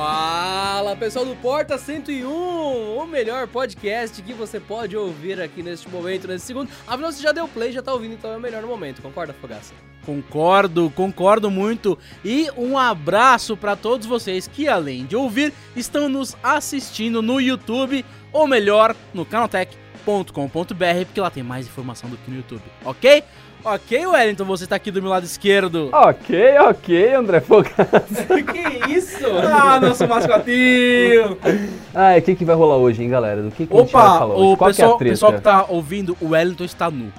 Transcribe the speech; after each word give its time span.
Fala 0.00 0.96
pessoal 0.96 1.26
do 1.26 1.36
Porta 1.36 1.76
101, 1.76 2.26
o 2.26 3.06
melhor 3.06 3.46
podcast 3.46 4.22
que 4.22 4.32
você 4.32 4.58
pode 4.58 4.96
ouvir 4.96 5.38
aqui 5.38 5.62
neste 5.62 5.90
momento, 5.90 6.26
nesse 6.26 6.46
segundo. 6.46 6.70
Afinal, 6.86 7.12
você 7.12 7.22
já 7.22 7.32
deu 7.32 7.46
play, 7.46 7.70
já 7.70 7.82
tá 7.82 7.92
ouvindo, 7.92 8.14
então 8.14 8.32
é 8.32 8.38
o 8.38 8.40
melhor 8.40 8.62
momento, 8.62 9.02
concorda, 9.02 9.34
Fogaça? 9.34 9.74
Concordo, 10.06 10.90
concordo 10.96 11.50
muito. 11.50 11.98
E 12.24 12.48
um 12.56 12.78
abraço 12.78 13.58
para 13.58 13.76
todos 13.76 14.06
vocês 14.06 14.48
que, 14.48 14.66
além 14.66 15.04
de 15.04 15.16
ouvir, 15.16 15.52
estão 15.76 16.08
nos 16.08 16.34
assistindo 16.42 17.20
no 17.20 17.38
YouTube, 17.38 18.02
ou 18.32 18.46
melhor, 18.46 18.96
no 19.12 19.26
canaltech.com.br, 20.00 21.04
porque 21.04 21.20
lá 21.20 21.30
tem 21.30 21.42
mais 21.42 21.66
informação 21.66 22.08
do 22.08 22.16
que 22.16 22.30
no 22.30 22.38
YouTube, 22.38 22.62
ok? 22.84 23.22
Ok, 23.62 24.06
Wellington, 24.06 24.44
você 24.44 24.66
tá 24.66 24.76
aqui 24.76 24.90
do 24.90 25.02
meu 25.02 25.10
lado 25.10 25.24
esquerdo. 25.24 25.90
Ok, 25.92 26.58
ok, 26.60 27.14
André 27.14 27.40
Fogaça. 27.40 27.76
que 28.42 28.90
isso? 28.90 29.26
Ah, 29.26 29.78
nosso 29.78 30.08
mascotinho! 30.08 31.36
ah, 31.94 32.16
o 32.16 32.22
que, 32.22 32.34
que 32.34 32.44
vai 32.44 32.56
rolar 32.56 32.76
hoje, 32.76 33.02
hein, 33.02 33.10
galera? 33.10 33.42
Do 33.42 33.50
que, 33.50 33.66
que 33.66 33.74
a 33.74 33.80
gente 33.80 33.92
vai 33.92 34.02
Opa, 34.02 34.18
falar 34.18 34.34
o 34.34 34.38
hoje? 34.38 34.56
Qual 34.56 34.70
que 34.72 34.80
é 34.80 34.84
pessoal, 34.84 34.94
a 34.94 34.98
treta? 34.98 35.12
pessoal 35.12 35.32
que 35.34 35.40
tá 35.42 35.66
ouvindo, 35.68 36.16
o 36.22 36.28
Wellington 36.30 36.64
está 36.64 36.90
nu. 36.90 37.12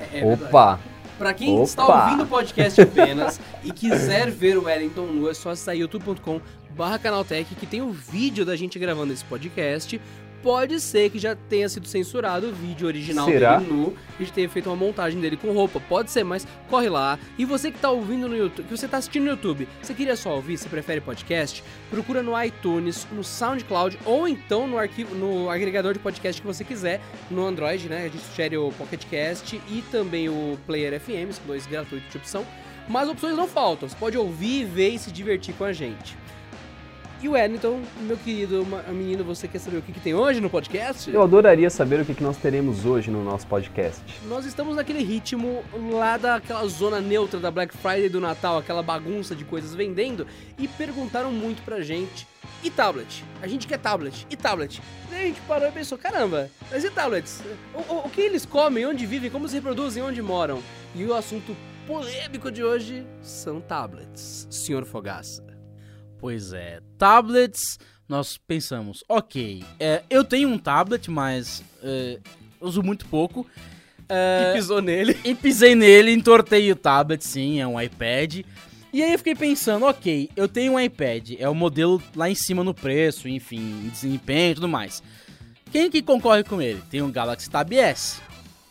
É 0.00 0.20
verdade. 0.20 0.44
Opa! 0.44 0.80
Pra 1.18 1.34
quem 1.34 1.54
Opa. 1.54 1.62
está 1.62 2.04
ouvindo 2.04 2.22
o 2.24 2.26
podcast 2.26 2.80
apenas 2.80 3.38
e 3.62 3.70
quiser 3.70 4.30
ver 4.30 4.56
o 4.56 4.64
Wellington 4.64 5.02
nu, 5.02 5.28
é 5.28 5.34
só 5.34 5.50
acessar 5.50 5.76
youtube.com 5.76 6.40
barra 6.74 6.98
canaltech 6.98 7.54
que 7.54 7.66
tem 7.66 7.82
o 7.82 7.90
vídeo 7.90 8.44
da 8.44 8.56
gente 8.56 8.78
gravando 8.78 9.12
esse 9.12 9.24
podcast. 9.24 10.00
Pode 10.42 10.80
ser 10.80 11.08
que 11.10 11.18
já 11.20 11.36
tenha 11.36 11.68
sido 11.68 11.86
censurado 11.86 12.48
o 12.48 12.52
vídeo 12.52 12.86
original 12.86 13.26
Será? 13.26 13.58
dele 13.58 13.72
nu 13.72 13.94
e 14.18 14.26
tenha 14.26 14.48
feito 14.48 14.68
uma 14.68 14.74
montagem 14.76 15.20
dele 15.20 15.36
com 15.36 15.52
roupa. 15.52 15.80
Pode 15.80 16.10
ser, 16.10 16.24
mas 16.24 16.46
corre 16.68 16.88
lá. 16.88 17.18
E 17.38 17.44
você 17.44 17.70
que 17.70 17.78
tá 17.78 17.90
ouvindo 17.90 18.28
no 18.28 18.36
YouTube, 18.36 18.66
que 18.66 18.76
você 18.76 18.88
tá 18.88 18.96
assistindo 18.96 19.24
no 19.24 19.30
YouTube, 19.30 19.68
você 19.80 19.94
queria 19.94 20.16
só 20.16 20.34
ouvir, 20.34 20.58
você 20.58 20.68
prefere 20.68 21.00
podcast? 21.00 21.62
Procura 21.90 22.22
no 22.22 22.40
iTunes, 22.42 23.06
no 23.12 23.22
SoundCloud 23.22 23.98
ou 24.04 24.26
então 24.26 24.66
no 24.66 24.78
arquivo, 24.78 25.14
no 25.14 25.48
agregador 25.48 25.92
de 25.92 26.00
podcast 26.00 26.40
que 26.40 26.46
você 26.46 26.64
quiser, 26.64 27.00
no 27.30 27.46
Android, 27.46 27.88
né? 27.88 27.98
A 27.98 28.08
gente 28.08 28.18
sugere 28.18 28.56
o 28.56 28.72
Pocket 28.72 29.04
Cast 29.06 29.60
e 29.68 29.82
também 29.92 30.28
o 30.28 30.58
Player 30.66 31.00
FM, 31.00 31.30
são 31.32 31.46
dois 31.46 31.66
gratuitos 31.66 32.10
de 32.10 32.16
opção. 32.16 32.44
Mas 32.88 33.08
opções 33.08 33.36
não 33.36 33.46
faltam, 33.46 33.88
você 33.88 33.96
pode 33.96 34.18
ouvir, 34.18 34.64
ver 34.64 34.90
e 34.90 34.98
se 34.98 35.12
divertir 35.12 35.54
com 35.54 35.64
a 35.64 35.72
gente. 35.72 36.16
E 37.22 37.28
o 37.28 37.32
Wellington, 37.32 37.80
meu 38.00 38.16
querido 38.16 38.66
menino, 38.88 39.22
você 39.22 39.46
quer 39.46 39.60
saber 39.60 39.76
o 39.76 39.82
que, 39.82 39.92
que 39.92 40.00
tem 40.00 40.12
hoje 40.12 40.40
no 40.40 40.50
podcast? 40.50 41.08
Eu 41.08 41.22
adoraria 41.22 41.70
saber 41.70 42.00
o 42.00 42.04
que, 42.04 42.14
que 42.14 42.22
nós 42.22 42.36
teremos 42.36 42.84
hoje 42.84 43.12
no 43.12 43.22
nosso 43.22 43.46
podcast. 43.46 44.02
Nós 44.26 44.44
estamos 44.44 44.74
naquele 44.74 45.04
ritmo 45.04 45.62
lá 45.92 46.16
daquela 46.16 46.66
zona 46.66 47.00
neutra 47.00 47.38
da 47.38 47.48
Black 47.48 47.76
Friday 47.76 48.08
do 48.08 48.20
Natal, 48.20 48.58
aquela 48.58 48.82
bagunça 48.82 49.36
de 49.36 49.44
coisas 49.44 49.72
vendendo, 49.72 50.26
e 50.58 50.66
perguntaram 50.66 51.30
muito 51.30 51.62
pra 51.62 51.80
gente. 51.80 52.26
E 52.64 52.68
tablet? 52.70 53.24
A 53.40 53.46
gente 53.46 53.68
quer 53.68 53.78
tablet. 53.78 54.26
E 54.28 54.36
tablet? 54.36 54.82
Daí 55.08 55.22
a 55.22 55.26
gente 55.26 55.40
parou 55.42 55.68
e 55.68 55.72
pensou, 55.72 55.96
caramba, 55.96 56.50
mas 56.72 56.82
e 56.82 56.90
tablets? 56.90 57.40
O, 57.72 57.78
o- 57.94 58.06
o 58.06 58.10
que 58.10 58.20
eles 58.20 58.44
comem, 58.44 58.84
onde 58.84 59.06
vivem, 59.06 59.30
como 59.30 59.46
se 59.48 59.54
reproduzem, 59.54 60.02
onde 60.02 60.20
moram? 60.20 60.60
E 60.92 61.04
o 61.04 61.14
assunto 61.14 61.56
polêmico 61.86 62.50
de 62.50 62.64
hoje 62.64 63.06
são 63.20 63.60
tablets. 63.60 64.48
Senhor 64.50 64.84
Fogaça. 64.84 65.51
Pois 66.22 66.52
é, 66.52 66.78
tablets, 66.96 67.80
nós 68.08 68.38
pensamos, 68.38 69.02
ok, 69.08 69.64
é, 69.80 70.04
eu 70.08 70.22
tenho 70.22 70.48
um 70.48 70.56
tablet, 70.56 71.10
mas 71.10 71.64
é, 71.82 72.20
uso 72.60 72.80
muito 72.80 73.06
pouco. 73.06 73.44
É, 74.08 74.50
E 74.50 74.54
pisou 74.54 74.80
nele. 74.80 75.18
e 75.24 75.34
pisei 75.34 75.74
nele, 75.74 76.12
entortei 76.12 76.70
o 76.70 76.76
tablet, 76.76 77.24
sim, 77.26 77.60
é 77.60 77.66
um 77.66 77.80
iPad. 77.80 78.42
E 78.92 79.02
aí 79.02 79.10
eu 79.10 79.18
fiquei 79.18 79.34
pensando, 79.34 79.84
ok, 79.84 80.30
eu 80.36 80.46
tenho 80.46 80.74
um 80.74 80.80
iPad, 80.80 81.32
é 81.40 81.48
o 81.48 81.54
modelo 81.56 82.00
lá 82.14 82.30
em 82.30 82.36
cima 82.36 82.62
no 82.62 82.72
preço, 82.72 83.28
enfim, 83.28 83.56
em 83.86 83.88
desempenho 83.88 84.52
e 84.52 84.54
tudo 84.54 84.68
mais. 84.68 85.02
Quem 85.72 85.90
que 85.90 86.02
concorre 86.02 86.44
com 86.44 86.62
ele? 86.62 86.80
Tem 86.88 87.02
o 87.02 87.08
Galaxy 87.08 87.50
Tab 87.50 87.72
S, 87.72 88.20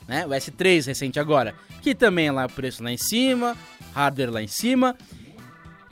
né? 0.08 0.26
O 0.26 0.30
S3 0.30 0.86
recente 0.86 1.20
agora, 1.20 1.54
que 1.82 1.94
também 1.94 2.28
é 2.28 2.32
lá 2.32 2.46
o 2.46 2.50
preço 2.50 2.82
lá 2.82 2.94
em 2.94 2.98
cima, 2.98 3.58
hardware 3.94 4.32
lá 4.32 4.42
em 4.42 4.48
cima. 4.48 4.96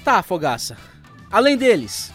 Tá, 0.06 0.24
Fogaça. 0.24 0.78
Além 1.32 1.58
deles, 1.58 2.12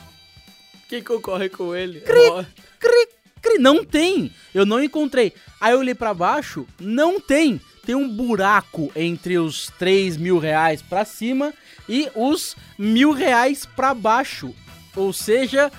Quem 0.88 1.02
concorre 1.02 1.48
com 1.48 1.74
ele? 1.74 2.00
Cri, 2.00 2.46
cri, 2.78 3.08
cri, 3.40 3.58
não 3.58 3.84
tem. 3.84 4.32
Eu 4.54 4.66
não 4.66 4.82
encontrei. 4.82 5.32
Aí 5.60 5.72
eu 5.72 5.78
olhei 5.78 5.94
pra 5.94 6.12
baixo, 6.12 6.66
não 6.80 7.20
tem. 7.20 7.60
Tem 7.86 7.94
um 7.94 8.08
buraco 8.08 8.90
entre 8.96 9.38
os 9.38 9.70
3 9.78 10.16
mil 10.16 10.38
reais 10.38 10.82
pra 10.82 11.04
cima 11.04 11.52
e 11.88 12.08
os 12.14 12.56
mil 12.78 13.12
reais 13.12 13.66
pra 13.66 13.92
baixo. 13.94 14.54
Ou 14.96 15.12
seja, 15.12 15.70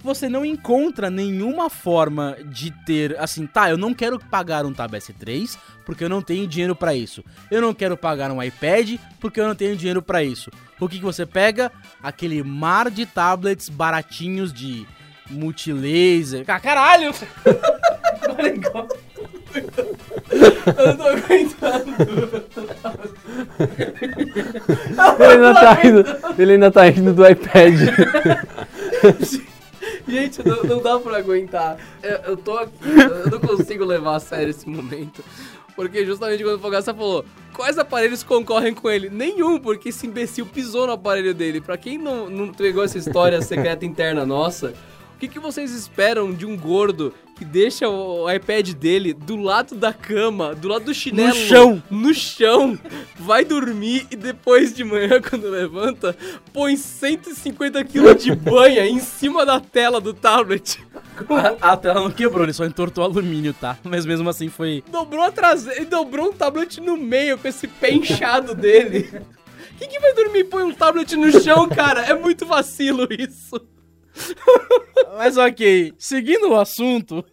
você 0.00 0.28
não 0.28 0.44
encontra 0.44 1.10
nenhuma 1.10 1.68
forma 1.68 2.36
de 2.46 2.70
ter, 2.84 3.18
assim, 3.18 3.46
tá, 3.46 3.68
eu 3.68 3.76
não 3.76 3.92
quero 3.92 4.18
pagar 4.18 4.64
um 4.64 4.72
Tab 4.72 4.92
S3 4.92 5.58
porque 5.84 6.04
eu 6.04 6.08
não 6.08 6.22
tenho 6.22 6.46
dinheiro 6.46 6.76
pra 6.76 6.94
isso. 6.94 7.24
Eu 7.50 7.60
não 7.60 7.74
quero 7.74 7.96
pagar 7.96 8.30
um 8.30 8.42
iPad 8.42 8.96
porque 9.18 9.40
eu 9.40 9.46
não 9.46 9.54
tenho 9.54 9.76
dinheiro 9.76 10.00
pra 10.02 10.22
isso. 10.22 10.50
O 10.78 10.88
que, 10.88 10.98
que 10.98 11.04
você 11.04 11.26
pega? 11.26 11.72
Aquele 12.02 12.42
mar 12.42 12.90
de 12.90 13.04
tablets 13.06 13.68
baratinhos 13.68 14.52
de 14.52 14.86
multilaser. 15.30 16.44
Ah, 16.46 16.60
caralho! 16.60 17.12
Eu 20.76 20.86
não 20.86 20.96
tô 20.96 21.02
aguentando. 21.08 21.94
Ele 25.18 25.32
ainda 25.32 25.54
tá 25.54 25.72
rindo, 25.72 26.04
ele 26.38 26.52
ainda 26.52 26.70
tá 26.70 26.82
rindo 26.84 27.14
do 27.14 27.26
iPad. 27.26 27.74
Gente, 30.08 30.46
não, 30.46 30.62
não 30.64 30.82
dá 30.82 30.98
pra 30.98 31.18
aguentar. 31.18 31.78
Eu, 32.02 32.16
eu 32.30 32.36
tô 32.36 32.56
aqui, 32.56 32.72
eu 32.82 33.30
não 33.30 33.40
consigo 33.40 33.84
levar 33.84 34.16
a 34.16 34.20
sério 34.20 34.50
esse 34.50 34.68
momento. 34.68 35.22
Porque 35.76 36.04
justamente 36.04 36.42
quando 36.42 36.56
o 36.56 36.58
Fogaça 36.58 36.92
falou, 36.92 37.24
quais 37.54 37.78
aparelhos 37.78 38.24
concorrem 38.24 38.74
com 38.74 38.90
ele? 38.90 39.08
Nenhum, 39.08 39.60
porque 39.60 39.90
esse 39.90 40.08
imbecil 40.08 40.44
pisou 40.44 40.86
no 40.86 40.94
aparelho 40.94 41.32
dele. 41.32 41.60
Pra 41.60 41.76
quem 41.76 41.96
não, 41.96 42.28
não 42.28 42.52
pegou 42.52 42.82
essa 42.82 42.98
história 42.98 43.40
secreta 43.42 43.86
interna 43.86 44.26
nossa, 44.26 44.74
o 45.18 45.20
que, 45.20 45.26
que 45.26 45.40
vocês 45.40 45.72
esperam 45.72 46.32
de 46.32 46.46
um 46.46 46.56
gordo 46.56 47.12
que 47.34 47.44
deixa 47.44 47.88
o 47.88 48.30
iPad 48.30 48.70
dele 48.70 49.12
do 49.12 49.34
lado 49.34 49.74
da 49.74 49.92
cama, 49.92 50.54
do 50.54 50.68
lado 50.68 50.84
do 50.84 50.94
chinelo? 50.94 51.34
chão. 51.34 51.82
No 51.90 52.14
chão. 52.14 52.78
Vai 53.16 53.44
dormir 53.44 54.06
e 54.12 54.16
depois 54.16 54.72
de 54.72 54.84
manhã, 54.84 55.18
quando 55.28 55.50
levanta, 55.50 56.16
põe 56.52 56.76
150 56.76 57.82
kg 57.82 58.14
de 58.14 58.32
banha 58.32 58.86
em 58.86 59.00
cima 59.00 59.44
da 59.44 59.58
tela 59.58 60.00
do 60.00 60.14
tablet. 60.14 60.78
A, 61.60 61.72
a 61.72 61.76
tela 61.76 62.00
não 62.00 62.12
quebrou, 62.12 62.44
ele 62.44 62.52
só 62.52 62.64
entortou 62.64 63.02
alumínio, 63.02 63.52
tá? 63.52 63.76
Mas 63.82 64.06
mesmo 64.06 64.30
assim 64.30 64.48
foi. 64.48 64.84
Dobrou 64.88 65.24
a 65.24 65.32
traseira 65.32 65.82
e 65.82 65.84
dobrou 65.84 66.28
um 66.28 66.32
tablet 66.32 66.80
no 66.80 66.96
meio 66.96 67.36
com 67.36 67.48
esse 67.48 67.66
pé 67.66 67.90
inchado 67.92 68.54
dele. 68.54 69.10
Quem 69.80 69.88
que 69.88 69.98
vai 69.98 70.14
dormir 70.14 70.38
e 70.38 70.44
põe 70.44 70.62
um 70.62 70.72
tablet 70.72 71.16
no 71.16 71.42
chão, 71.42 71.68
cara? 71.68 72.02
É 72.02 72.14
muito 72.14 72.46
vacilo 72.46 73.08
isso. 73.10 73.60
Mas 75.16 75.36
ok, 75.36 75.92
seguindo 75.98 76.50
o 76.50 76.56
assunto, 76.56 77.24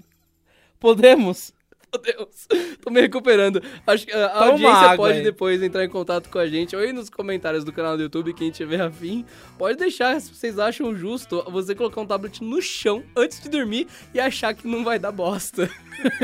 podemos. 0.80 1.54
Meu 1.94 2.02
Deus, 2.02 2.48
tô 2.84 2.92
me 2.92 3.00
recuperando. 3.00 3.62
Acho 3.88 4.06
que 4.06 4.12
a 4.12 4.28
Toma 4.30 4.46
audiência 4.48 4.78
água 4.78 4.98
pode 4.98 5.20
aí. 5.20 5.24
depois 5.24 5.64
entrar 5.64 5.86
em 5.86 5.90
contato 5.90 6.30
com 6.30 6.38
a 6.38 6.48
gente 6.48 6.76
ou 6.76 6.82
aí 6.82 6.92
nos 6.92 7.10
comentários 7.10 7.64
do 7.64 7.72
canal 7.72 7.96
do 7.96 8.04
YouTube, 8.04 8.34
quem 8.34 8.52
tiver 8.52 8.82
afim. 8.82 9.26
Pode 9.58 9.78
deixar 9.78 10.20
se 10.20 10.34
vocês 10.34 10.60
acham 10.60 10.94
justo 10.96 11.44
você 11.50 11.74
colocar 11.74 12.02
um 12.02 12.06
tablet 12.06 12.44
no 12.44 12.62
chão 12.62 13.04
antes 13.16 13.40
de 13.40 13.48
dormir 13.50 13.88
e 14.14 14.20
achar 14.20 14.54
que 14.54 14.68
não 14.68 14.84
vai 14.84 15.00
dar 15.00 15.12
bosta. 15.12 15.70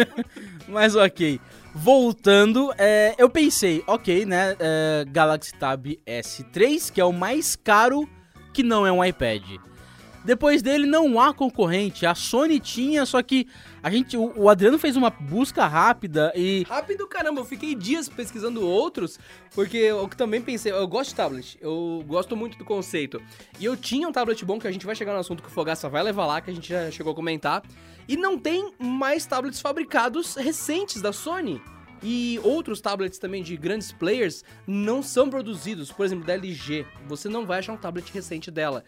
Mas 0.67 0.95
ok. 0.95 1.39
Voltando, 1.73 2.73
é, 2.77 3.15
eu 3.17 3.29
pensei, 3.29 3.81
ok, 3.87 4.25
né? 4.25 4.57
é, 4.59 5.05
Galaxy 5.09 5.53
Tab 5.53 5.85
S3, 6.05 6.91
que 6.91 6.99
é 6.99 7.05
o 7.05 7.13
mais 7.13 7.55
caro 7.55 8.09
que 8.53 8.61
não 8.61 8.85
é 8.85 8.91
um 8.91 9.03
iPad. 9.03 9.41
Depois 10.23 10.61
dele 10.61 10.85
não 10.85 11.19
há 11.19 11.33
concorrente. 11.33 12.05
A 12.05 12.13
Sony 12.13 12.59
tinha, 12.59 13.05
só 13.05 13.21
que 13.23 13.47
a 13.81 13.89
gente, 13.89 14.15
o, 14.15 14.31
o 14.35 14.49
Adriano 14.49 14.77
fez 14.77 14.95
uma 14.95 15.09
busca 15.09 15.65
rápida 15.65 16.31
e 16.35 16.63
Rápido, 16.69 17.07
caramba, 17.07 17.41
eu 17.41 17.45
fiquei 17.45 17.73
dias 17.73 18.07
pesquisando 18.07 18.65
outros, 18.65 19.19
porque 19.55 19.77
eu 19.77 20.07
também 20.09 20.41
pensei, 20.41 20.71
eu 20.71 20.87
gosto 20.87 21.09
de 21.09 21.15
tablet, 21.15 21.57
eu 21.59 22.03
gosto 22.07 22.35
muito 22.35 22.57
do 22.57 22.63
conceito. 22.63 23.21
E 23.59 23.65
eu 23.65 23.75
tinha 23.75 24.07
um 24.07 24.11
tablet 24.11 24.45
bom, 24.45 24.59
que 24.59 24.67
a 24.67 24.71
gente 24.71 24.85
vai 24.85 24.95
chegar 24.95 25.13
no 25.13 25.19
assunto 25.19 25.41
que 25.41 25.49
o 25.49 25.51
Fogaça 25.51 25.89
vai 25.89 26.03
levar 26.03 26.27
lá, 26.27 26.39
que 26.39 26.51
a 26.51 26.53
gente 26.53 26.69
já 26.69 26.91
chegou 26.91 27.13
a 27.13 27.15
comentar. 27.15 27.63
E 28.07 28.15
não 28.15 28.37
tem 28.37 28.73
mais 28.77 29.25
tablets 29.25 29.61
fabricados 29.61 30.35
recentes 30.35 31.01
da 31.01 31.11
Sony. 31.13 31.61
E 32.03 32.39
outros 32.43 32.81
tablets 32.81 33.19
também 33.19 33.43
de 33.43 33.55
grandes 33.55 33.91
players 33.91 34.43
não 34.65 35.03
são 35.03 35.29
produzidos, 35.29 35.91
por 35.91 36.05
exemplo, 36.05 36.25
da 36.25 36.33
LG. 36.33 36.85
Você 37.07 37.29
não 37.29 37.45
vai 37.45 37.59
achar 37.59 37.73
um 37.73 37.77
tablet 37.77 38.11
recente 38.11 38.49
dela. 38.49 38.83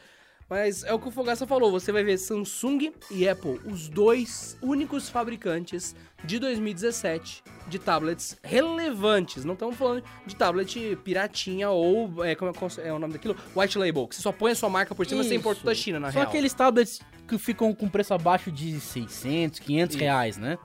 Mas 0.50 0.84
é 0.84 0.94
o 0.94 1.00
que 1.00 1.08
o 1.08 1.12
Fogaça 1.12 1.48
falou, 1.48 1.72
você 1.72 1.92
vai 1.92 2.04
ver 2.04 2.18
Samsung 2.18 2.92
e 3.10 3.28
Apple, 3.28 3.60
os 3.66 3.88
dois 3.88 4.58
únicos 4.62 5.10
fabricantes 5.10 5.96
de 6.24 6.40
2017 6.40 7.44
de 7.68 7.80
tablets 7.80 8.38
relevantes. 8.44 9.46
Não 9.46 9.54
estamos 9.54 9.76
falando 9.76 10.04
de 10.26 10.36
tablet 10.36 10.98
piratinha 11.04 11.70
ou, 11.70 12.24
é, 12.24 12.36
como 12.36 12.52
é, 12.52 12.88
é 12.88 12.94
o 12.94 13.00
nome 13.00 13.14
daquilo? 13.14 13.36
White 13.56 13.78
Label, 13.78 14.08
que 14.08 14.16
você 14.16 14.22
só 14.22 14.32
põe 14.32 14.52
a 14.52 14.56
sua 14.56 14.70
marca 14.70 14.94
por 14.94 15.06
cima 15.06 15.24
sem 15.24 15.38
importa 15.38 15.60
Isso. 15.60 15.66
da 15.66 15.76
China, 15.76 16.00
na 16.00 16.12
Só 16.12 16.20
real. 16.20 16.30
aqueles 16.30 16.54
tablets 16.54 17.02
que 17.28 17.38
ficam 17.38 17.74
com 17.74 17.88
preço 17.88 18.14
abaixo 18.14 18.52
de 18.52 18.80
600, 18.80 19.60
500 19.60 19.96
Isso. 19.96 20.04
reais, 20.04 20.38
né? 20.38 20.58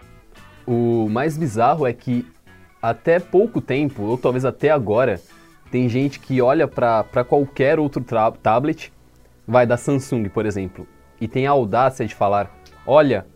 O 0.67 1.09
mais 1.09 1.39
bizarro 1.39 1.87
é 1.87 1.93
que 1.93 2.27
até 2.83 3.19
pouco 3.19 3.61
tempo, 3.61 4.03
ou 4.03 4.19
talvez 4.19 4.45
até 4.45 4.71
agora, 4.71 5.21
tem 5.71 5.89
gente 5.89 6.21
que 6.21 6.41
olha 6.41 6.69
pra 6.69 7.05
pra 7.05 7.25
qualquer 7.25 7.79
outro 7.79 8.05
tablet, 8.43 8.93
vai 9.49 9.67
da 9.67 9.79
Samsung, 9.79 10.29
por 10.29 10.45
exemplo, 10.45 10.87
e 11.19 11.27
tem 11.27 11.47
a 11.47 11.51
audácia 11.51 12.07
de 12.07 12.15
falar: 12.15 12.55
olha, 12.87 13.27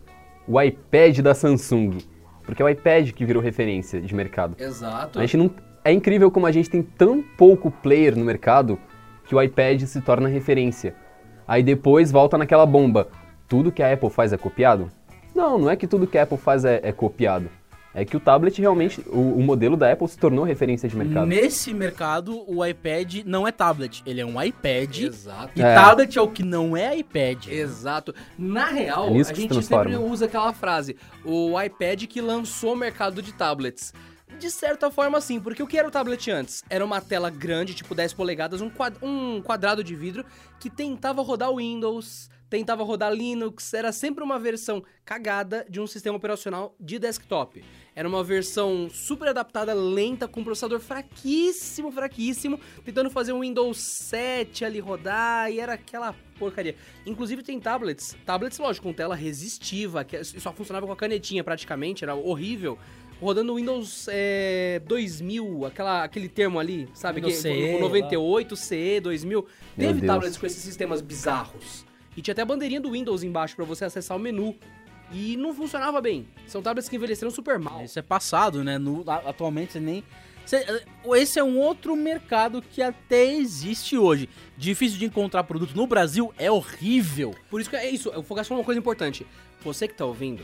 o 0.47 0.61
iPad 0.61 1.19
da 1.19 1.33
Samsung. 1.33 1.97
Porque 2.43 2.61
é 2.61 2.65
o 2.65 2.69
iPad 2.69 3.11
que 3.11 3.25
virou 3.25 3.41
referência 3.41 4.01
de 4.01 4.13
mercado. 4.13 4.55
Exato. 4.59 5.17
A 5.17 5.21
gente 5.21 5.37
não. 5.37 5.49
É 5.83 5.91
incrível 5.91 6.29
como 6.29 6.45
a 6.45 6.51
gente 6.51 6.69
tem 6.69 6.81
tão 6.81 7.23
pouco 7.37 7.71
player 7.71 8.17
no 8.17 8.23
mercado 8.23 8.77
que 9.25 9.33
o 9.33 9.41
iPad 9.41 9.81
se 9.83 10.01
torna 10.01 10.29
referência. 10.29 10.93
Aí 11.47 11.63
depois 11.63 12.11
volta 12.11 12.37
naquela 12.37 12.65
bomba. 12.65 13.07
Tudo 13.47 13.71
que 13.71 13.81
a 13.81 13.91
Apple 13.91 14.09
faz 14.09 14.31
é 14.31 14.37
copiado? 14.37 14.89
Não, 15.35 15.57
não 15.57 15.69
é 15.69 15.75
que 15.75 15.87
tudo 15.87 16.07
que 16.07 16.17
a 16.17 16.23
Apple 16.23 16.37
faz 16.37 16.63
é, 16.63 16.79
é 16.83 16.91
copiado. 16.91 17.49
É 17.95 18.03
que 18.03 18.17
o 18.17 18.19
tablet 18.19 18.59
realmente, 18.59 19.01
o, 19.07 19.19
o 19.37 19.43
modelo 19.43 19.77
da 19.77 19.91
Apple 19.91 20.07
se 20.07 20.17
tornou 20.17 20.43
referência 20.43 20.89
de 20.89 20.95
mercado. 20.95 21.27
Nesse 21.27 21.71
mercado, 21.73 22.43
o 22.51 22.65
iPad 22.65 23.17
não 23.25 23.47
é 23.47 23.51
tablet, 23.51 24.01
ele 24.05 24.19
é 24.19 24.25
um 24.25 24.41
iPad. 24.41 24.97
Exato. 24.99 25.51
E 25.55 25.61
É. 25.61 25.75
tablet 25.75 26.17
é 26.17 26.21
o 26.21 26.27
que 26.27 26.41
não 26.41 26.75
é 26.75 26.97
iPad. 26.97 27.47
Exato. 27.47 28.13
Na 28.37 28.65
real, 28.65 29.15
É 29.15 29.19
a 29.19 29.23
se 29.23 29.35
gente 29.35 29.53
sempre 29.53 29.67
transforma. 29.67 29.99
usa 29.99 30.25
aquela 30.25 30.51
frase: 30.53 30.95
o 31.23 31.59
iPad 31.61 32.05
que 32.05 32.19
lançou 32.19 32.73
o 32.73 32.77
mercado 32.77 33.21
de 33.21 33.31
tablets. 33.33 33.93
De 34.39 34.49
certa 34.49 34.89
forma, 34.89 35.21
sim, 35.21 35.39
porque 35.39 35.61
o 35.61 35.67
que 35.67 35.77
era 35.77 35.87
o 35.87 35.91
tablet 35.91 36.31
antes? 36.31 36.63
Era 36.67 36.83
uma 36.83 36.99
tela 36.99 37.29
grande, 37.29 37.75
tipo 37.75 37.93
10 37.93 38.13
polegadas, 38.13 38.61
um, 38.61 38.71
um 39.03 39.39
quadrado 39.43 39.83
de 39.83 39.95
vidro 39.95 40.25
que 40.59 40.71
tentava 40.71 41.21
rodar 41.21 41.51
o 41.51 41.57
Windows, 41.57 42.31
tentava 42.53 42.83
rodar 42.83 43.11
Linux, 43.11 43.73
era 43.73 43.91
sempre 43.91 44.23
uma 44.23 44.37
versão 44.37 44.83
cagada 45.03 45.65
de 45.67 45.81
um 45.81 45.87
sistema 45.87 46.17
operacional 46.17 46.75
de 46.79 46.99
desktop. 46.99 47.65
Era 47.95 48.07
uma 48.07 48.23
versão 48.23 48.87
super 48.91 49.29
adaptada, 49.29 49.73
lenta, 49.73 50.27
com 50.27 50.41
um 50.41 50.43
processador 50.43 50.79
fraquíssimo, 50.79 51.91
fraquíssimo, 51.91 52.59
tentando 52.85 53.09
fazer 53.09 53.33
um 53.33 53.39
Windows 53.39 53.79
7 53.79 54.65
ali 54.65 54.79
rodar, 54.79 55.51
e 55.51 55.59
era 55.59 55.73
aquela 55.73 56.13
porcaria. 56.37 56.75
Inclusive 57.07 57.41
tem 57.41 57.59
tablets, 57.59 58.15
tablets, 58.23 58.59
lógico, 58.59 58.85
com 58.87 58.93
tela 58.93 59.15
resistiva, 59.15 60.03
que 60.03 60.23
só 60.23 60.53
funcionava 60.53 60.85
com 60.85 60.93
a 60.93 60.95
canetinha 60.95 61.43
praticamente, 61.43 62.03
era 62.03 62.13
horrível. 62.13 62.77
Rodando 63.19 63.55
Windows 63.55 64.07
é, 64.11 64.79
2000, 64.85 65.65
aquela, 65.65 66.03
aquele 66.03 66.29
termo 66.29 66.59
ali, 66.59 66.87
sabe? 66.93 67.15
Windows 67.15 67.35
que, 67.37 67.41
CE, 67.41 67.75
o 67.77 67.79
98, 67.79 68.55
CE, 68.55 68.99
2000. 68.99 69.47
Teve 69.75 69.93
Deus. 69.93 70.05
tablets 70.05 70.37
com 70.37 70.45
esses 70.45 70.61
sistemas 70.61 71.01
bizarros. 71.01 71.83
E 72.15 72.21
tinha 72.21 72.33
até 72.33 72.41
a 72.41 72.45
bandeirinha 72.45 72.79
do 72.81 72.91
Windows 72.91 73.23
embaixo 73.23 73.55
pra 73.55 73.65
você 73.65 73.85
acessar 73.85 74.15
o 74.17 74.19
menu. 74.19 74.55
E 75.11 75.37
não 75.37 75.53
funcionava 75.53 76.01
bem. 76.01 76.27
São 76.47 76.61
tablets 76.61 76.89
que 76.89 76.95
envelheceram 76.95 77.31
super 77.31 77.59
mal. 77.59 77.83
Isso 77.83 77.99
é 77.99 78.01
passado, 78.01 78.63
né? 78.63 78.77
No- 78.77 79.03
atualmente 79.07 79.73
você 79.73 79.79
nem. 79.79 80.03
Cê- 80.45 80.65
esse 81.15 81.39
é 81.39 81.43
um 81.43 81.57
outro 81.59 81.95
mercado 81.95 82.61
que 82.61 82.81
até 82.81 83.31
existe 83.33 83.97
hoje. 83.97 84.27
Difícil 84.57 84.97
de 84.99 85.05
encontrar 85.05 85.43
produto 85.43 85.75
no 85.75 85.85
Brasil 85.87 86.33
é 86.37 86.51
horrível. 86.51 87.33
Por 87.49 87.61
isso 87.61 87.69
que 87.69 87.75
é 87.75 87.89
isso, 87.89 88.09
o 88.09 88.23
Fogaça 88.23 88.49
falou 88.49 88.61
uma 88.61 88.65
coisa 88.65 88.79
importante. 88.79 89.25
Você 89.63 89.87
que 89.87 89.93
tá 89.93 90.03
ouvindo, 90.05 90.43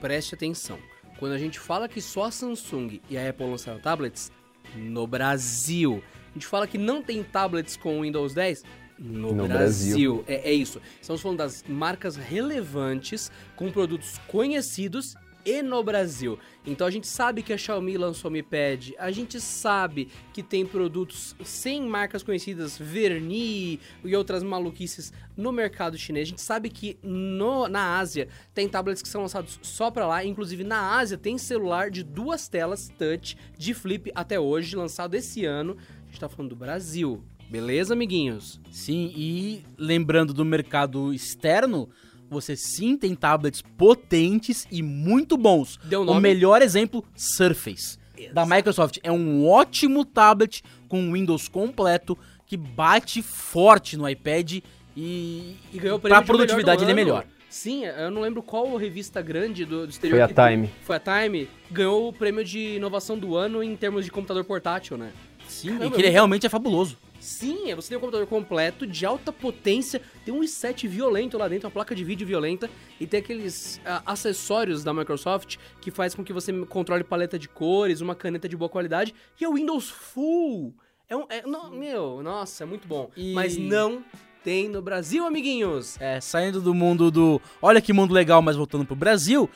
preste 0.00 0.34
atenção. 0.34 0.78
Quando 1.18 1.32
a 1.32 1.38
gente 1.38 1.58
fala 1.60 1.88
que 1.88 2.00
só 2.00 2.24
a 2.24 2.30
Samsung 2.30 3.00
e 3.08 3.16
a 3.16 3.28
Apple 3.28 3.46
lançaram 3.46 3.78
tablets, 3.78 4.32
no 4.74 5.06
Brasil. 5.06 6.02
A 6.30 6.32
gente 6.34 6.46
fala 6.46 6.66
que 6.66 6.76
não 6.76 7.00
tem 7.02 7.22
tablets 7.22 7.76
com 7.76 8.00
Windows 8.02 8.34
10, 8.34 8.64
no, 8.98 9.32
No 9.32 9.46
Brasil. 9.48 10.24
É, 10.26 10.50
é 10.50 10.52
isso. 10.52 10.80
Estamos 11.00 11.20
falando 11.22 11.38
das 11.38 11.64
marcas 11.68 12.16
relevantes 12.16 13.30
com 13.54 13.70
produtos 13.70 14.18
conhecidos 14.28 15.14
e 15.44 15.62
no 15.62 15.80
Brasil. 15.84 16.36
Então 16.66 16.84
a 16.86 16.90
gente 16.90 17.06
sabe 17.06 17.40
que 17.40 17.52
a 17.52 17.56
Xiaomi 17.56 17.96
lançou 17.96 18.28
o 18.28 18.32
Mi 18.32 18.42
Pad, 18.42 18.96
a 18.98 19.12
gente 19.12 19.40
sabe 19.40 20.08
que 20.32 20.42
tem 20.42 20.66
produtos 20.66 21.36
sem 21.44 21.82
marcas 21.86 22.24
conhecidas, 22.24 22.76
Verni 22.76 23.78
e 24.04 24.16
outras 24.16 24.42
maluquices 24.42 25.12
no 25.36 25.52
mercado 25.52 25.96
chinês. 25.96 26.26
A 26.26 26.30
gente 26.30 26.42
sabe 26.42 26.68
que 26.68 26.98
no- 27.00 27.68
na 27.68 27.96
Ásia 27.96 28.26
tem 28.52 28.68
tablets 28.68 29.00
que 29.02 29.08
são 29.08 29.22
lançados 29.22 29.60
só 29.62 29.88
pra 29.88 30.04
lá, 30.08 30.24
inclusive 30.24 30.64
na 30.64 30.96
Ásia 30.98 31.16
tem 31.16 31.38
celular 31.38 31.92
de 31.92 32.02
duas 32.02 32.48
telas 32.48 32.88
touch 32.98 33.36
de 33.56 33.72
flip 33.72 34.10
até 34.16 34.40
hoje, 34.40 34.74
lançado 34.74 35.14
esse 35.14 35.44
ano. 35.44 35.76
A 36.02 36.06
gente 36.06 36.18
tá 36.18 36.28
falando 36.28 36.48
do 36.50 36.56
Brasil. 36.56 37.22
Beleza, 37.48 37.94
amiguinhos? 37.94 38.60
Sim, 38.70 39.12
e 39.16 39.62
lembrando 39.78 40.34
do 40.34 40.44
mercado 40.44 41.12
externo, 41.14 41.88
você 42.28 42.56
sim 42.56 42.96
tem 42.96 43.14
tablets 43.14 43.62
potentes 43.62 44.66
e 44.70 44.82
muito 44.82 45.36
bons. 45.36 45.78
Deu 45.84 46.02
o 46.02 46.04
nome? 46.04 46.20
melhor 46.20 46.60
exemplo, 46.60 47.04
Surface, 47.14 47.98
da 48.32 48.44
Microsoft. 48.44 48.98
É 49.02 49.12
um 49.12 49.46
ótimo 49.46 50.04
tablet 50.04 50.62
com 50.88 51.12
Windows 51.12 51.48
completo 51.48 52.18
que 52.46 52.56
bate 52.56 53.22
forte 53.22 53.96
no 53.96 54.08
iPad 54.08 54.60
e, 54.96 55.56
E 55.72 55.78
ganhou 55.78 55.98
o 55.98 56.00
pra 56.00 56.08
prêmio 56.10 56.22
de 56.22 56.26
produtividade 56.26 56.82
ele 56.82 56.92
é 56.92 56.94
melhor. 56.94 57.26
Sim, 57.48 57.84
eu 57.84 58.10
não 58.10 58.20
lembro 58.20 58.42
qual 58.42 58.76
revista 58.76 59.22
grande 59.22 59.64
do, 59.64 59.86
do 59.86 59.90
exterior. 59.90 60.28
Foi 60.28 60.44
a 60.44 60.50
Time. 60.50 60.70
Foi 60.82 60.96
a 60.96 61.00
Time. 61.00 61.48
Ganhou 61.70 62.08
o 62.08 62.12
prêmio 62.12 62.44
de 62.44 62.76
inovação 62.76 63.18
do 63.18 63.36
ano 63.36 63.62
em 63.62 63.74
termos 63.76 64.04
de 64.04 64.10
computador 64.10 64.44
portátil, 64.44 64.98
né? 64.98 65.12
Sim, 65.48 65.68
Caramba, 65.68 65.86
e 65.86 65.90
que 65.90 66.00
ele 66.00 66.08
realmente 66.08 66.44
é 66.44 66.48
fabuloso. 66.48 66.98
Sim, 67.20 67.70
é, 67.70 67.74
você 67.74 67.88
tem 67.88 67.98
um 67.98 68.00
computador 68.00 68.26
completo, 68.26 68.86
de 68.86 69.04
alta 69.06 69.32
potência, 69.32 70.00
tem 70.24 70.32
um 70.32 70.40
i7 70.40 70.88
violento 70.88 71.36
lá 71.36 71.48
dentro, 71.48 71.66
uma 71.66 71.72
placa 71.72 71.94
de 71.94 72.04
vídeo 72.04 72.26
violenta, 72.26 72.70
e 73.00 73.06
tem 73.06 73.20
aqueles 73.20 73.80
ah, 73.84 74.02
acessórios 74.06 74.84
da 74.84 74.92
Microsoft 74.92 75.56
que 75.80 75.90
faz 75.90 76.14
com 76.14 76.24
que 76.24 76.32
você 76.32 76.52
controle 76.66 77.04
paleta 77.04 77.38
de 77.38 77.48
cores, 77.48 78.00
uma 78.00 78.14
caneta 78.14 78.48
de 78.48 78.56
boa 78.56 78.68
qualidade, 78.68 79.14
e 79.40 79.44
é 79.44 79.48
o 79.48 79.54
Windows 79.54 79.90
Full. 79.90 80.74
É 81.08 81.16
um, 81.16 81.26
é- 81.28 81.42
não, 81.46 81.70
meu, 81.70 82.22
nossa, 82.22 82.64
é 82.64 82.66
muito 82.66 82.86
bom. 82.88 83.10
E- 83.16 83.32
Mas 83.32 83.56
não 83.56 84.04
tem 84.42 84.68
no 84.68 84.80
Brasil, 84.82 85.26
amiguinhos. 85.26 86.00
É, 86.00 86.20
saindo 86.20 86.60
do 86.60 86.72
mundo 86.72 87.10
do. 87.10 87.40
Olha 87.60 87.80
que 87.80 87.92
mundo 87.92 88.12
legal, 88.14 88.40
mas 88.40 88.56
voltando 88.56 88.84
pro 88.84 88.94
Brasil, 88.94 89.50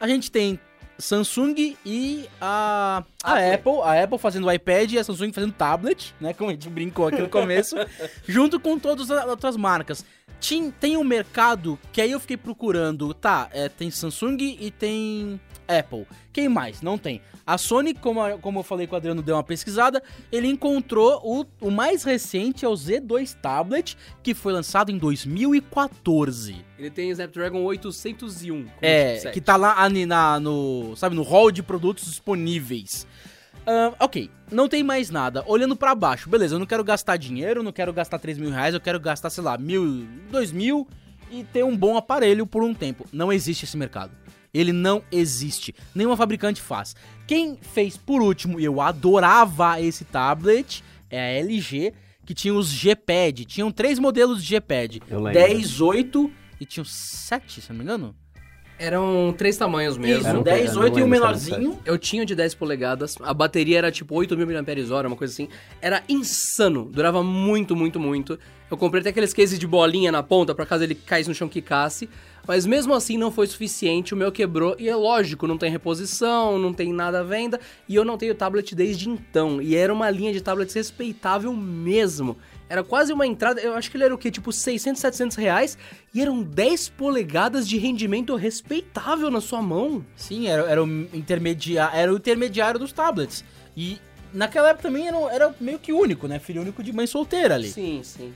a 0.00 0.08
gente 0.08 0.30
tem 0.30 0.58
Samsung 0.98 1.76
e 1.84 2.28
a, 2.40 3.04
a 3.22 3.32
Apple. 3.32 3.54
Apple. 3.54 3.82
A 3.82 4.04
Apple 4.04 4.18
fazendo 4.18 4.52
iPad 4.52 4.92
e 4.92 4.98
a 4.98 5.04
Samsung 5.04 5.32
fazendo 5.32 5.52
tablet, 5.52 6.14
né? 6.20 6.32
Como 6.32 6.50
a 6.50 6.52
gente 6.52 6.68
brincou 6.68 7.08
aqui 7.08 7.20
no 7.20 7.28
começo, 7.28 7.76
junto 8.26 8.60
com 8.60 8.78
todas 8.78 9.10
as 9.10 9.26
outras 9.26 9.56
marcas. 9.56 10.04
Tim- 10.42 10.70
Tem 10.72 10.96
um 10.96 11.04
mercado 11.04 11.78
que 11.92 12.00
aí 12.02 12.10
eu 12.10 12.18
fiquei 12.20 12.36
procurando. 12.36 13.14
Tá, 13.14 13.48
é, 13.52 13.68
tem 13.68 13.90
Samsung 13.90 14.36
e 14.60 14.70
tem 14.72 15.40
Apple. 15.68 16.04
Quem 16.32 16.48
mais? 16.48 16.82
Não 16.82 16.98
tem. 16.98 17.22
A 17.46 17.56
Sony, 17.56 17.94
como, 17.94 18.20
a- 18.20 18.36
como 18.38 18.58
eu 18.58 18.62
falei 18.62 18.86
com 18.86 18.94
o 18.94 18.96
Adriano, 18.96 19.22
deu 19.22 19.36
uma 19.36 19.42
pesquisada. 19.44 20.02
Ele 20.30 20.48
encontrou 20.48 21.20
o, 21.24 21.46
o 21.66 21.70
mais 21.70 22.02
recente, 22.04 22.64
é 22.64 22.68
o 22.68 22.72
Z2 22.74 23.36
Tablet, 23.40 23.96
que 24.22 24.34
foi 24.34 24.52
lançado 24.52 24.90
em 24.90 24.98
2014. 24.98 26.56
Ele 26.78 26.90
tem 26.90 27.10
Snapdragon 27.10 27.62
801. 27.62 28.64
com 28.64 28.70
É, 28.82 29.14
chipset. 29.14 29.32
que 29.34 29.40
tá 29.40 29.56
lá 29.56 29.82
ani- 29.82 30.06
na, 30.06 30.40
no, 30.40 30.94
sabe, 30.96 31.14
no 31.14 31.22
hall 31.22 31.50
de 31.50 31.62
produtos 31.62 32.04
disponíveis. 32.06 33.06
Ahn, 33.66 33.92
ok, 34.00 34.30
não 34.50 34.68
tem 34.68 34.82
mais 34.82 35.10
nada. 35.10 35.44
Olhando 35.46 35.76
pra 35.76 35.94
baixo, 35.94 36.28
beleza, 36.28 36.54
eu 36.54 36.58
não 36.58 36.66
quero 36.66 36.82
gastar 36.82 37.16
dinheiro, 37.16 37.62
não 37.62 37.72
quero 37.72 37.92
gastar 37.92 38.18
3 38.18 38.38
mil 38.38 38.50
reais, 38.50 38.74
eu 38.74 38.80
quero 38.80 38.98
gastar, 38.98 39.30
sei 39.30 39.42
lá, 39.42 39.56
mil, 39.56 40.06
dois 40.30 40.50
mil 40.50 40.88
e 41.30 41.44
ter 41.44 41.64
um 41.64 41.76
bom 41.76 41.96
aparelho 41.96 42.46
por 42.46 42.62
um 42.62 42.74
tempo. 42.74 43.06
Não 43.12 43.32
existe 43.32 43.64
esse 43.64 43.76
mercado. 43.76 44.12
Ele 44.52 44.72
não 44.72 45.02
existe. 45.10 45.74
Nenhuma 45.94 46.16
fabricante 46.16 46.60
faz. 46.60 46.94
Quem 47.26 47.56
fez 47.56 47.96
por 47.96 48.20
último, 48.20 48.60
e 48.60 48.64
eu 48.64 48.80
adorava 48.80 49.80
esse 49.80 50.04
tablet, 50.04 50.84
é 51.08 51.18
a 51.18 51.40
LG, 51.40 51.94
que 52.26 52.34
tinha 52.34 52.52
os 52.52 52.68
G-Pad. 52.68 53.46
Tinham 53.46 53.70
três 53.70 53.98
modelos 53.98 54.42
de 54.42 54.50
G-Pad. 54.50 55.00
Eu 55.08 55.20
lembro. 55.20 55.40
10, 55.40 55.80
8 55.80 56.30
e 56.60 56.66
tinham 56.66 56.84
7, 56.84 57.62
se 57.62 57.70
não 57.70 57.78
me 57.78 57.84
engano. 57.84 58.14
Eram 58.82 59.32
três 59.36 59.56
tamanhos 59.56 59.96
mesmo. 59.96 60.18
Isso, 60.18 60.26
Era 60.28 60.38
um 60.38 60.42
10, 60.42 60.70
pe- 60.72 60.76
eu 60.76 60.82
8 60.82 60.98
e 60.98 61.02
um 61.02 61.06
menorzinho. 61.06 61.78
Eu 61.84 61.96
tinha 61.96 62.26
de 62.26 62.34
10 62.34 62.54
polegadas, 62.54 63.14
a 63.22 63.32
bateria 63.32 63.78
era 63.78 63.92
tipo 63.92 64.14
8 64.14 64.36
mil 64.36 64.46
mAh, 64.46 65.06
uma 65.06 65.16
coisa 65.16 65.32
assim. 65.32 65.48
Era 65.80 66.02
insano, 66.08 66.84
durava 66.92 67.22
muito, 67.22 67.76
muito, 67.76 68.00
muito. 68.00 68.38
Eu 68.70 68.76
comprei 68.76 69.00
até 69.00 69.10
aqueles 69.10 69.32
cases 69.32 69.58
de 69.58 69.66
bolinha 69.66 70.10
na 70.10 70.22
ponta, 70.22 70.54
pra 70.54 70.66
caso 70.66 70.82
ele 70.82 70.94
caísse 70.94 71.28
no 71.28 71.34
chão 71.34 71.46
que 71.48 71.60
quicasse. 71.60 72.08
Mas 72.46 72.66
mesmo 72.66 72.92
assim 72.92 73.16
não 73.16 73.30
foi 73.30 73.46
suficiente, 73.46 74.14
o 74.14 74.16
meu 74.16 74.32
quebrou 74.32 74.74
e 74.78 74.88
é 74.88 74.96
lógico, 74.96 75.46
não 75.46 75.56
tem 75.56 75.70
reposição, 75.70 76.58
não 76.58 76.72
tem 76.72 76.92
nada 76.92 77.20
à 77.20 77.22
venda 77.22 77.60
e 77.88 77.94
eu 77.94 78.04
não 78.04 78.18
tenho 78.18 78.34
tablet 78.34 78.74
desde 78.74 79.08
então. 79.08 79.62
E 79.62 79.76
era 79.76 79.92
uma 79.92 80.10
linha 80.10 80.32
de 80.32 80.40
tablets 80.40 80.74
respeitável 80.74 81.52
mesmo. 81.52 82.36
Era 82.68 82.82
quase 82.82 83.12
uma 83.12 83.26
entrada, 83.26 83.60
eu 83.60 83.74
acho 83.74 83.90
que 83.90 83.96
ele 83.96 84.04
era 84.04 84.14
o 84.14 84.18
quê? 84.18 84.30
Tipo 84.30 84.50
600, 84.50 85.00
700 85.00 85.36
reais 85.36 85.78
e 86.14 86.20
eram 86.20 86.42
10 86.42 86.88
polegadas 86.90 87.68
de 87.68 87.78
rendimento 87.78 88.34
respeitável 88.34 89.30
na 89.30 89.40
sua 89.40 89.62
mão. 89.62 90.04
Sim, 90.16 90.48
era, 90.48 90.62
era, 90.62 90.82
o, 90.82 90.86
intermedia 91.14 91.90
era 91.92 92.12
o 92.12 92.16
intermediário 92.16 92.80
dos 92.80 92.92
tablets. 92.92 93.44
E 93.76 93.98
naquela 94.32 94.70
época 94.70 94.88
também 94.88 95.06
era, 95.06 95.16
era 95.32 95.54
meio 95.60 95.78
que 95.78 95.92
único, 95.92 96.26
né? 96.26 96.38
Filho 96.38 96.62
único 96.62 96.82
de 96.82 96.92
mãe 96.92 97.06
solteira 97.06 97.54
ali. 97.54 97.70
Sim, 97.70 98.00
sim. 98.02 98.32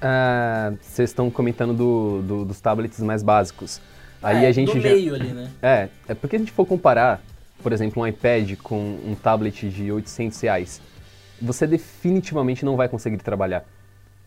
Ah, 0.00 0.72
Vocês 0.80 1.10
estão 1.10 1.30
comentando 1.30 1.72
do- 1.74 2.22
do- 2.22 2.44
dos 2.44 2.60
tablets 2.60 3.00
mais 3.00 3.22
básicos. 3.22 3.80
Aí 4.22 4.44
É, 4.44 4.48
a 4.48 4.52
gente 4.52 4.74
do 4.74 4.80
já. 4.80 4.90
meio 4.90 5.14
ali, 5.14 5.28
né? 5.28 5.50
É, 5.62 5.88
é 6.08 6.14
porque 6.14 6.36
a 6.36 6.38
gente 6.38 6.52
for 6.52 6.66
comparar, 6.66 7.20
por 7.62 7.72
exemplo, 7.72 8.02
um 8.02 8.06
iPad 8.06 8.54
com 8.62 8.76
um 9.06 9.14
tablet 9.14 9.68
de 9.68 9.90
800 9.90 10.40
reais, 10.40 10.80
você 11.40 11.66
definitivamente 11.66 12.64
não 12.64 12.76
vai 12.76 12.88
conseguir 12.88 13.16
trabalhar. 13.18 13.64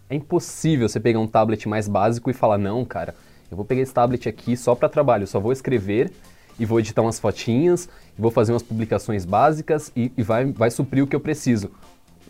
É 0.10 0.16
impossível 0.16 0.88
você 0.90 1.00
pegar 1.00 1.20
um 1.20 1.28
tablet 1.28 1.68
mais 1.68 1.88
básico 1.88 2.30
e 2.30 2.34
falar, 2.34 2.58
não, 2.58 2.84
cara, 2.86 3.16
eu 3.50 3.58
vou 3.58 3.66
pegar 3.66 3.82
esse 3.82 3.94
tablet 3.94 4.28
aqui 4.28 4.58
só 4.58 4.74
para 4.76 4.90
trabalho, 4.90 5.24
eu 5.24 5.28
só 5.28 5.40
vou 5.40 5.52
escrever 5.52 6.12
e 6.60 6.66
vou 6.66 6.80
editar 6.80 7.02
umas 7.02 7.20
fotinhas, 7.20 7.88
vou 8.18 8.30
fazer 8.32 8.52
umas 8.52 8.64
publicações 8.64 9.26
básicas 9.26 9.92
e, 9.96 10.12
e 10.18 10.24
vai, 10.24 10.46
vai 10.46 10.70
suprir 10.72 11.04
o 11.04 11.08
que 11.08 11.16
eu 11.16 11.20
preciso. 11.20 11.72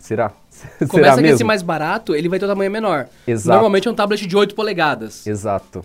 Será? 0.04 0.32
Será 0.50 0.86
Começa 0.86 1.16
que 1.16 1.22
mesmo? 1.22 1.34
esse 1.36 1.44
mais 1.44 1.62
barato, 1.62 2.14
ele 2.14 2.28
vai 2.28 2.38
ter 2.38 2.44
um 2.44 2.48
tamanho 2.48 2.70
menor. 2.70 3.06
Exato. 3.26 3.48
Normalmente 3.54 3.88
é 3.88 3.90
um 3.90 3.94
tablet 3.94 4.26
de 4.26 4.36
8 4.36 4.54
polegadas. 4.54 5.26
Exato. 5.26 5.82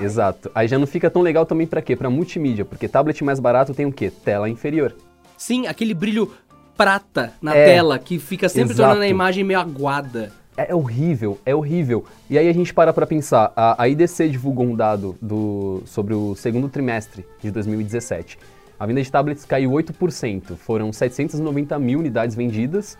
Exato. 0.00 0.48
Aí 0.54 0.68
já 0.68 0.78
não 0.78 0.86
fica 0.86 1.10
tão 1.10 1.20
legal 1.20 1.44
também 1.44 1.66
pra 1.66 1.82
quê? 1.82 1.96
Pra 1.96 2.08
multimídia, 2.08 2.64
porque 2.64 2.86
tablet 2.86 3.24
mais 3.24 3.40
barato 3.40 3.74
tem 3.74 3.84
o 3.84 3.90
quê? 3.90 4.08
Tela 4.24 4.48
inferior. 4.48 4.94
Sim, 5.36 5.66
aquele 5.66 5.94
brilho 5.94 6.30
prata 6.76 7.32
na 7.42 7.56
É, 7.56 7.64
tela 7.64 7.98
que 7.98 8.20
fica 8.20 8.48
sempre 8.48 8.72
exato. 8.72 8.88
tornando 8.88 9.02
a 9.02 9.08
imagem 9.08 9.42
meio 9.42 9.58
aguada. 9.58 10.30
É 10.56 10.72
horrível, 10.72 11.36
é 11.44 11.52
horrível. 11.52 12.04
E 12.30 12.38
aí 12.38 12.48
a 12.48 12.52
gente 12.52 12.72
para 12.72 12.92
pra 12.92 13.04
pensar, 13.04 13.52
a, 13.56 13.82
a 13.82 13.88
IDC 13.88 14.28
divulgou 14.28 14.64
um 14.64 14.76
dado 14.76 15.16
do, 15.20 15.82
sobre 15.86 16.14
o 16.14 16.36
segundo 16.36 16.68
trimestre 16.68 17.26
de 17.42 17.50
2017. 17.50 18.38
A 18.78 18.86
venda 18.86 19.02
de 19.02 19.10
tablets 19.10 19.44
caiu 19.44 19.72
8%, 19.72 20.54
foram 20.56 20.92
790 20.92 21.76
mil 21.80 21.98
unidades 21.98 22.36
vendidas 22.36 22.96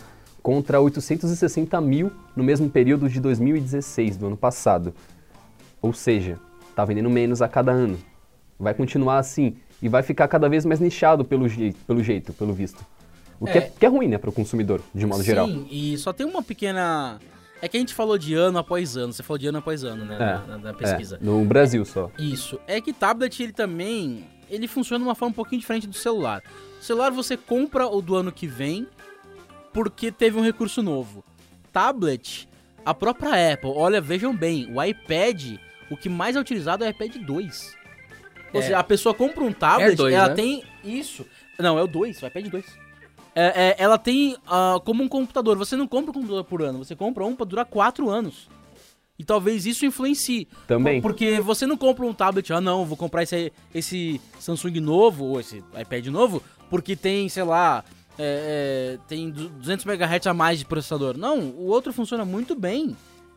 contra 0.47 0.81
860 0.81 1.81
mil 1.81 2.13
no 2.37 2.45
mesmo 2.45 2.71
período 2.71 3.09
de 3.09 3.19
2016, 3.19 4.17
do 4.17 4.29
ano 4.29 4.37
passado. 4.37 4.95
Ou 5.83 5.93
seja, 5.93 6.39
tá 6.77 6.85
vendendo 6.85 7.11
menos 7.11 7.43
a 7.43 7.49
cada 7.49 7.73
ano. 7.73 7.99
Vai 8.57 8.73
continuar 8.73 9.19
assim 9.19 9.57
e 9.83 9.89
vai 9.89 10.05
ficar 10.05 10.29
cada 10.29 10.49
vez 10.49 10.65
mais 10.65 10.79
nichado 10.79 11.25
pelo, 11.25 11.49
jeito, 11.49 11.77
pelo 11.85 12.01
jeito, 12.01 12.33
pelo 12.33 12.53
visto. 12.53 12.87
O 13.41 13.45
que 13.47 13.59
é, 13.59 13.63
É. 13.63 13.73
que 13.77 13.85
é 13.85 13.89
ruim, 13.89 14.07
né, 14.07 14.19
pro 14.19 14.31
consumidor, 14.31 14.81
de 14.95 15.05
modo 15.05 15.19
Sim, 15.19 15.27
geral. 15.27 15.49
e 15.69 15.99
só 15.99 16.13
tem 16.13 16.25
uma 16.25 16.45
pequena... 16.45 17.19
É 17.61 17.67
que 17.67 17.77
a 17.77 17.81
gente 17.81 17.93
falou 17.93 18.17
de 18.17 18.35
ano 18.35 18.59
após 18.59 18.97
ano, 18.97 19.13
você 19.13 19.25
falou 19.25 19.39
de 19.39 19.49
ano 19.49 19.59
após 19.59 19.83
ano, 19.83 20.05
né, 20.05 20.17
na, 20.17 20.47
na- 20.47 20.59
na 20.59 20.75
pesquisa. 20.75 21.19
É, 21.21 21.25
no 21.25 21.45
Brasil 21.45 21.85
só. 21.85 22.09
Isso. 22.21 22.61
É 22.69 22.81
que 22.81 22.93
tablet, 22.93 23.43
ele 23.43 23.53
também, 23.53 24.25
ele 24.49 24.69
funciona 24.69 25.03
de 25.03 25.09
uma 25.09 25.15
forma 25.17 25.31
um 25.33 25.35
pouquinho 25.35 25.61
diferente 25.61 25.89
do 25.89 25.97
celular. 25.97 26.41
O 26.81 26.85
celular 26.85 27.11
você 27.11 27.37
compra 27.37 27.89
o 27.89 28.01
do 28.01 28.15
ano 28.15 28.31
que 28.31 28.47
vem 28.47 28.87
porque 29.77 30.11
teve 30.11 30.39
um 30.39 30.43
recurso 30.43 30.83
novo. 30.83 31.23
Tablet, 31.71 32.49
a 32.83 32.95
própria 32.95 33.53
Apple, 33.53 33.69
olha, 33.77 34.01
vejam 34.01 34.35
bem, 34.35 34.73
o 34.75 34.83
iPad, 34.83 35.59
o 35.91 35.97
que 35.99 36.09
mais 36.09 36.35
é 36.35 36.41
utilizado 36.41 36.83
é 36.83 36.87
o 36.87 36.91
iPad 36.91 37.17
2. 37.17 37.77
Ou 38.55 38.61
É. 38.61 38.63
seja, 38.63 38.79
a 38.79 38.83
pessoa 38.83 39.15
compra 39.15 39.45
um 39.45 39.53
tablet, 39.53 39.95
2, 39.95 40.15
ela 40.15 40.29
né? 40.29 40.35
tem 40.35 40.65
isso. 40.83 41.27
Não, 41.59 41.79
é 41.79 41.83
o 41.83 41.87
2, 41.87 42.23
o 42.23 42.27
iPad 42.27 42.47
2. 42.49 42.65
É, 43.35 43.45
é, 43.45 43.77
ela 43.79 43.99
tem 43.99 44.35
ah, 44.47 44.81
como 44.83 45.05
um 45.05 45.09
computador. 45.09 45.59
Você 45.59 45.77
não 45.77 45.87
compra 45.87 46.11
um 46.11 46.15
computador 46.15 46.45
por 46.45 46.63
ano, 46.63 46.79
você 46.79 46.97
compra 46.97 47.27
um 47.27 47.37
pra 47.37 47.45
durar 47.45 47.67
4 47.67 48.09
anos. 48.09 48.49
E 49.19 49.25
talvez 49.25 49.67
isso 49.67 49.85
influencie. 49.85 50.49
Também. 50.67 51.03
Porque 51.03 51.39
você 51.41 51.67
não 51.67 51.77
compra 51.77 52.07
um 52.07 52.15
tablet, 52.15 52.51
ah 52.51 52.63
não, 52.63 52.87
vou 52.87 52.97
comprar 52.97 53.25
esse, 53.25 53.53
esse 53.75 54.23
Samsung 54.41 54.81
novo, 54.81 55.27
ou 55.27 55.41
esse 55.41 55.63
iPad 55.79 56.07
novo, 56.07 56.43
porque 56.71 56.97
tem, 56.97 57.29
sei 57.29 57.43
lá, 57.43 57.85
é, 58.19 58.97
é, 58.97 58.99
tem 59.09 59.31
du- 59.31 59.49
200 59.49 59.85
MHz 59.87 60.27
a 60.27 60.35
mais 60.35 60.59
de 60.59 60.65
processador. 60.65 61.17
Não, 61.17 61.39
o 61.41 61.67
outro 61.67 61.93
funciona 61.93 62.25
muito 62.25 62.55
bem. 62.55 62.97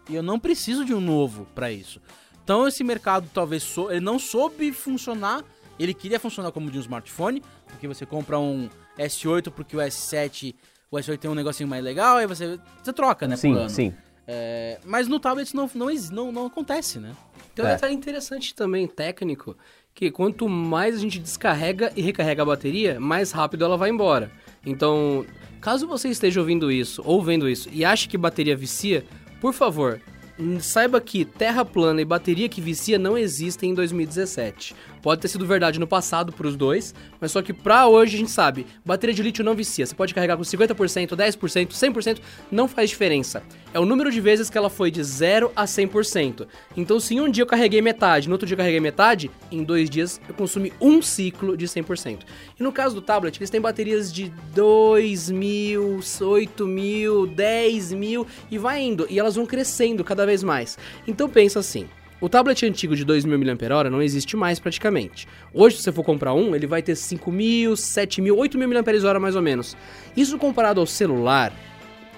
E 0.10 0.16
eu 0.16 0.24
não 0.24 0.40
preciso 0.40 0.84
de 0.84 0.94
um 0.94 1.00
novo 1.02 1.46
pra 1.54 1.72
isso. 1.72 2.02
Então 2.44 2.68
esse 2.68 2.84
mercado 2.84 3.30
talvez 3.34 3.62
sou, 3.64 3.92
ele 3.92 4.00
não 4.02 4.18
soube 4.18 4.72
funcionar. 4.72 5.44
Ele 5.80 5.94
queria 5.94 6.20
funcionar 6.20 6.52
como 6.52 6.70
de 6.72 6.78
um 6.78 6.82
smartphone, 6.82 7.42
porque 7.68 7.88
você 7.88 8.06
compra 8.06 8.38
um 8.40 8.68
S8 8.98 9.50
porque 9.52 9.78
o 9.78 9.80
S7, 9.80 10.54
o 10.92 10.98
S8 10.98 11.18
tem 11.20 11.32
um 11.32 11.36
negocinho 11.36 11.70
mais 11.70 11.84
legal, 11.84 12.18
aí 12.18 12.28
você, 12.28 12.60
você 12.84 12.92
troca, 12.92 13.28
né, 13.28 13.36
Sim, 13.38 13.70
sim. 13.70 13.94
É, 14.28 14.78
mas 14.86 15.08
no 15.08 15.20
tablet 15.20 15.48
isso 15.48 15.56
não, 15.56 15.70
não, 15.74 15.88
não, 16.12 16.32
não 16.32 16.46
acontece, 16.48 17.00
né? 17.00 17.16
Tem 17.56 17.64
um 17.64 17.68
É. 17.68 17.76
detalhe 17.76 17.94
interessante 17.94 18.54
também, 18.54 18.88
técnico, 18.88 19.56
que 19.96 20.12
quanto 20.12 20.48
mais 20.50 20.96
a 20.96 21.00
gente 21.00 21.18
descarrega 21.18 21.92
e 21.96 22.02
recarrega 22.02 22.42
a 22.42 22.46
bateria, 22.46 23.00
mais 23.00 23.32
rápido 23.32 23.64
ela 23.64 23.78
vai 23.78 23.90
embora. 23.90 24.30
Então, 24.66 25.26
caso 25.62 25.88
você 25.88 26.10
esteja 26.10 26.40
ouvindo 26.40 26.72
isso 26.72 27.02
ou 27.06 27.22
vendo 27.24 27.50
isso 27.50 27.70
e 27.72 27.86
ache 27.86 28.08
que 28.08 28.18
bateria 28.18 28.56
vicia, 28.56 29.06
por 29.40 29.54
favor, 29.54 30.02
saiba 30.60 31.02
que 31.02 31.26
terra 31.26 31.66
plana 31.66 32.02
e 32.02 32.06
bateria 32.06 32.50
que 32.50 32.62
vicia 32.62 32.98
não 32.98 33.18
existem 33.18 33.72
em 33.72 33.74
2017. 33.74 34.76
Pode 35.02 35.22
ter 35.22 35.28
sido 35.28 35.46
verdade 35.46 35.80
no 35.80 35.88
passado 35.88 36.32
para 36.34 36.48
os 36.48 36.56
dois, 36.56 36.94
mas 37.20 37.32
só 37.32 37.42
que 37.42 37.54
pra 37.54 37.88
hoje 37.88 38.16
a 38.16 38.20
gente 38.20 38.32
sabe, 38.32 38.66
bateria 38.86 39.16
de 39.16 39.24
lítio 39.24 39.44
não 39.44 39.56
vicia. 39.56 39.86
Você 39.86 39.96
pode 39.96 40.14
carregar 40.14 40.38
com 40.38 40.44
50%, 40.44 41.16
10%, 41.16 41.68
100%, 41.70 42.20
não 42.52 42.68
faz 42.68 42.90
diferença. 42.90 43.44
É 43.74 43.80
o 43.80 43.86
número 43.86 44.12
de 44.12 44.20
vezes 44.20 44.50
que 44.50 44.58
ela 44.58 44.70
foi 44.70 44.92
de 44.92 45.04
0 45.04 45.52
a 45.56 45.66
100%. 45.66 46.48
Então, 46.76 47.00
se 47.00 47.20
um 47.20 47.30
dia 47.30 47.44
eu 47.44 47.48
carreguei 47.48 47.82
metade, 47.82 48.28
no 48.28 48.34
outro 48.34 48.48
dia 48.48 48.56
eu 48.56 48.58
carreguei 48.58 48.80
metade, 48.80 49.30
em 49.52 49.64
dois 49.64 49.90
dias 49.90 50.20
eu 50.28 50.34
consumi 50.34 50.74
um 50.82 51.02
ciclo 51.02 51.56
de 51.56 51.66
100%. 51.68 52.20
E 52.60 52.64
no 52.64 52.72
caso 52.72 52.96
do 52.96 53.02
tablet, 53.02 53.38
eles 53.38 53.50
têm 53.50 53.62
baterias 53.62 54.12
de 54.12 54.32
2 54.54 55.30
mil, 55.32 56.00
8 56.20 56.68
mil, 56.68 57.28
10 57.28 57.94
mil 57.94 58.28
e 58.50 58.58
vai 58.58 58.82
indo. 58.82 59.08
E 59.10 59.20
elas 59.20 59.36
vão 59.36 59.46
crescendo 59.46 60.04
cada 60.04 60.26
vez 60.26 60.44
mais. 60.44 60.78
Então 61.08 61.30
pensa 61.30 61.60
assim. 61.60 61.88
O 62.22 62.28
tablet 62.28 62.66
antigo 62.66 62.98
de 62.98 63.06
2.000 63.06 63.28
mAh 63.28 63.90
não 63.90 64.02
existe 64.02 64.36
mais 64.36 64.60
praticamente. 64.60 65.26
Hoje, 65.54 65.78
se 65.78 65.84
você 65.84 65.92
for 65.92 66.04
comprar 66.04 66.34
um, 66.34 66.54
ele 66.54 66.68
vai 66.68 66.82
ter 66.82 66.94
5.000, 66.94 67.72
7.000, 67.72 68.36
8.000 68.36 69.14
mAh 69.14 69.20
mais 69.20 69.38
ou 69.38 69.42
menos. 69.42 69.78
Isso 70.18 70.38
comparado 70.38 70.82
ao 70.82 70.86
celular, 70.86 71.54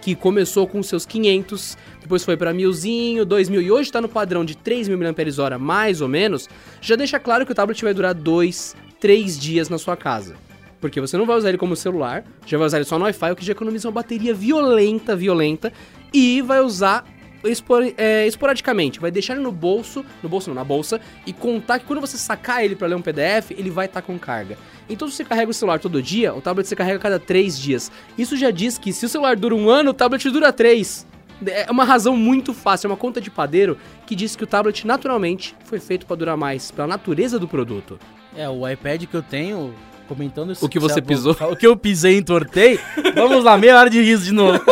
que 0.01 0.15
começou 0.15 0.65
com 0.65 0.81
seus 0.81 1.05
500, 1.05 1.77
depois 2.01 2.23
foi 2.23 2.35
para 2.35 2.51
1000zinho, 2.51 3.23
2000 3.23 3.61
e 3.61 3.71
hoje 3.71 3.89
está 3.89 4.01
no 4.01 4.09
padrão 4.09 4.43
de 4.43 4.55
3.000 4.55 4.97
mAh 4.97 5.59
mais 5.59 6.01
ou 6.01 6.07
menos, 6.07 6.49
já 6.81 6.95
deixa 6.95 7.19
claro 7.19 7.45
que 7.45 7.51
o 7.51 7.55
tablet 7.55 7.83
vai 7.83 7.93
durar 7.93 8.15
2, 8.15 8.75
3 8.99 9.39
dias 9.39 9.69
na 9.69 9.77
sua 9.77 9.95
casa. 9.95 10.35
Porque 10.79 10.99
você 10.99 11.15
não 11.15 11.27
vai 11.27 11.37
usar 11.37 11.49
ele 11.49 11.59
como 11.59 11.75
celular, 11.75 12.23
já 12.43 12.57
vai 12.57 12.65
usar 12.65 12.77
ele 12.77 12.85
só 12.85 12.97
no 12.97 13.05
Wi-Fi, 13.05 13.31
o 13.33 13.35
que 13.35 13.45
já 13.45 13.51
economiza 13.51 13.87
uma 13.87 13.93
bateria 13.93 14.33
violenta, 14.33 15.15
violenta, 15.15 15.71
e 16.11 16.41
vai 16.41 16.59
usar 16.59 17.05
espor- 17.49 17.93
é, 17.97 18.27
esporadicamente, 18.27 18.99
vai 18.99 19.11
deixar 19.11 19.33
ele 19.33 19.43
no 19.43 19.51
bolso, 19.51 20.05
no 20.21 20.29
bolso 20.29 20.49
não, 20.49 20.55
na 20.55 20.63
bolsa, 20.63 20.99
e 21.25 21.33
contar 21.33 21.79
que 21.79 21.85
quando 21.85 22.01
você 22.01 22.17
sacar 22.17 22.63
ele 22.63 22.75
para 22.75 22.87
ler 22.87 22.95
um 22.95 23.01
PDF, 23.01 23.51
ele 23.51 23.69
vai 23.69 23.85
estar 23.85 24.01
com 24.01 24.17
carga. 24.19 24.57
Então 24.89 25.07
se 25.07 25.15
você 25.15 25.23
carrega 25.23 25.49
o 25.49 25.53
celular 25.53 25.79
todo 25.79 26.01
dia, 26.01 26.33
o 26.33 26.41
tablet 26.41 26.67
você 26.67 26.75
carrega 26.75 26.97
a 26.97 27.01
cada 27.01 27.19
3 27.19 27.57
dias. 27.59 27.91
Isso 28.17 28.35
já 28.35 28.51
diz 28.51 28.77
que 28.77 28.91
se 28.91 29.05
o 29.05 29.09
celular 29.09 29.35
dura 29.35 29.55
um 29.55 29.69
ano, 29.69 29.91
o 29.91 29.93
tablet 29.93 30.29
dura 30.29 30.51
3. 30.51 31.07
É 31.45 31.71
uma 31.71 31.83
razão 31.83 32.15
muito 32.15 32.53
fácil, 32.53 32.87
é 32.87 32.89
uma 32.91 32.97
conta 32.97 33.19
de 33.19 33.31
padeiro 33.31 33.77
que 34.05 34.13
diz 34.15 34.35
que 34.35 34.43
o 34.43 34.47
tablet 34.47 34.85
naturalmente 34.85 35.55
foi 35.65 35.79
feito 35.79 36.05
para 36.05 36.15
durar 36.15 36.37
mais, 36.37 36.69
pela 36.69 36.87
natureza 36.87 37.39
do 37.39 37.47
produto. 37.47 37.97
É, 38.37 38.47
o 38.47 38.67
iPad 38.69 39.05
que 39.05 39.15
eu 39.15 39.23
tenho, 39.23 39.73
comentando 40.15 40.51
isso. 40.51 40.65
O 40.65 40.69
que 40.69 40.79
você 40.79 41.01
pisou. 41.01 41.35
O 41.51 41.55
que 41.55 41.65
eu 41.65 41.75
pisei 41.77 42.15
e 42.15 42.19
entortei. 42.19 42.79
Vamos 43.15 43.43
lá, 43.43 43.57
meia 43.57 43.77
hora 43.77 43.89
de 43.89 44.01
riso 44.01 44.25
de 44.25 44.31
novo. 44.31 44.59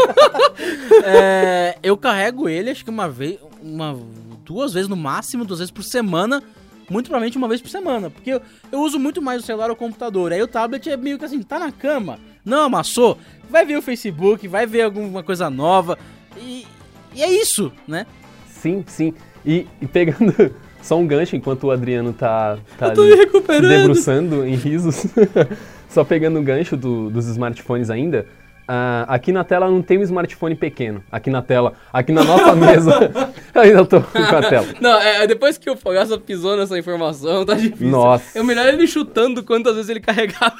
É, 1.01 1.77
eu 1.81 1.95
carrego 1.95 2.49
ele, 2.49 2.69
acho 2.69 2.83
que 2.83 2.89
uma 2.89 3.07
vez, 3.07 3.39
uma, 3.63 3.97
duas 4.45 4.73
vezes 4.73 4.89
no 4.89 4.97
máximo, 4.97 5.45
duas 5.45 5.59
vezes 5.59 5.71
por 5.71 5.81
semana. 5.81 6.43
Muito 6.89 7.05
provavelmente 7.05 7.37
uma 7.37 7.47
vez 7.47 7.61
por 7.61 7.69
semana. 7.69 8.09
Porque 8.09 8.31
eu, 8.31 8.41
eu 8.71 8.81
uso 8.81 8.99
muito 8.99 9.21
mais 9.21 9.41
o 9.41 9.45
celular 9.45 9.69
ou 9.69 9.75
o 9.75 9.77
computador. 9.77 10.33
Aí 10.33 10.41
o 10.41 10.47
tablet 10.47 10.89
é 10.89 10.97
meio 10.97 11.17
que 11.17 11.25
assim, 11.25 11.41
tá 11.41 11.57
na 11.57 11.71
cama, 11.71 12.19
não 12.43 12.63
amassou, 12.63 13.17
vai 13.49 13.65
ver 13.65 13.77
o 13.77 13.81
Facebook, 13.81 14.47
vai 14.47 14.67
ver 14.67 14.81
alguma 14.81 15.23
coisa 15.23 15.49
nova. 15.49 15.97
E, 16.37 16.67
e 17.15 17.23
é 17.23 17.31
isso, 17.31 17.71
né? 17.87 18.05
Sim, 18.47 18.83
sim. 18.85 19.13
E, 19.45 19.65
e 19.81 19.87
pegando 19.87 20.53
só 20.81 20.97
um 20.97 21.05
gancho 21.07 21.35
enquanto 21.35 21.65
o 21.65 21.71
Adriano 21.71 22.13
tá, 22.13 22.57
tá 22.77 22.91
tô 22.91 23.01
ali 23.01 23.11
me 23.11 23.15
recuperando. 23.17 23.63
se 23.63 23.77
debruçando 23.77 24.45
em 24.47 24.55
risos, 24.55 25.05
só 25.89 26.03
pegando 26.03 26.39
o 26.39 26.43
gancho 26.43 26.75
do- 26.77 27.09
dos 27.09 27.27
smartphones 27.27 27.89
ainda, 27.89 28.25
ah, 28.67 29.05
aqui 29.07 29.31
na 29.31 29.43
tela 29.43 29.69
não 29.69 29.81
tem 29.81 29.97
um 29.97 30.03
smartphone 30.03 30.53
pequeno. 30.55 31.03
Aqui 31.11 31.29
na 31.31 31.41
tela, 31.41 31.73
aqui 31.91 32.11
na 32.11 32.23
nossa 32.23 32.53
mesa. 32.55 32.91
eu 33.55 33.61
ainda 33.61 33.85
tô 33.85 33.99
com 33.99 34.17
a 34.19 34.41
tela. 34.47 34.67
Não, 34.79 34.99
é, 35.01 35.25
depois 35.25 35.57
que 35.57 35.69
o 35.69 35.75
Fogaça 35.75 36.17
pisou 36.19 36.55
nessa 36.55 36.77
informação, 36.77 37.43
tá 37.45 37.55
difícil. 37.55 37.87
Nossa. 37.89 38.37
É 38.37 38.43
melhor 38.43 38.67
ele 38.67 38.85
chutando 38.85 39.43
quantas 39.43 39.73
vezes 39.75 39.89
ele 39.89 39.99
carregava. 39.99 40.53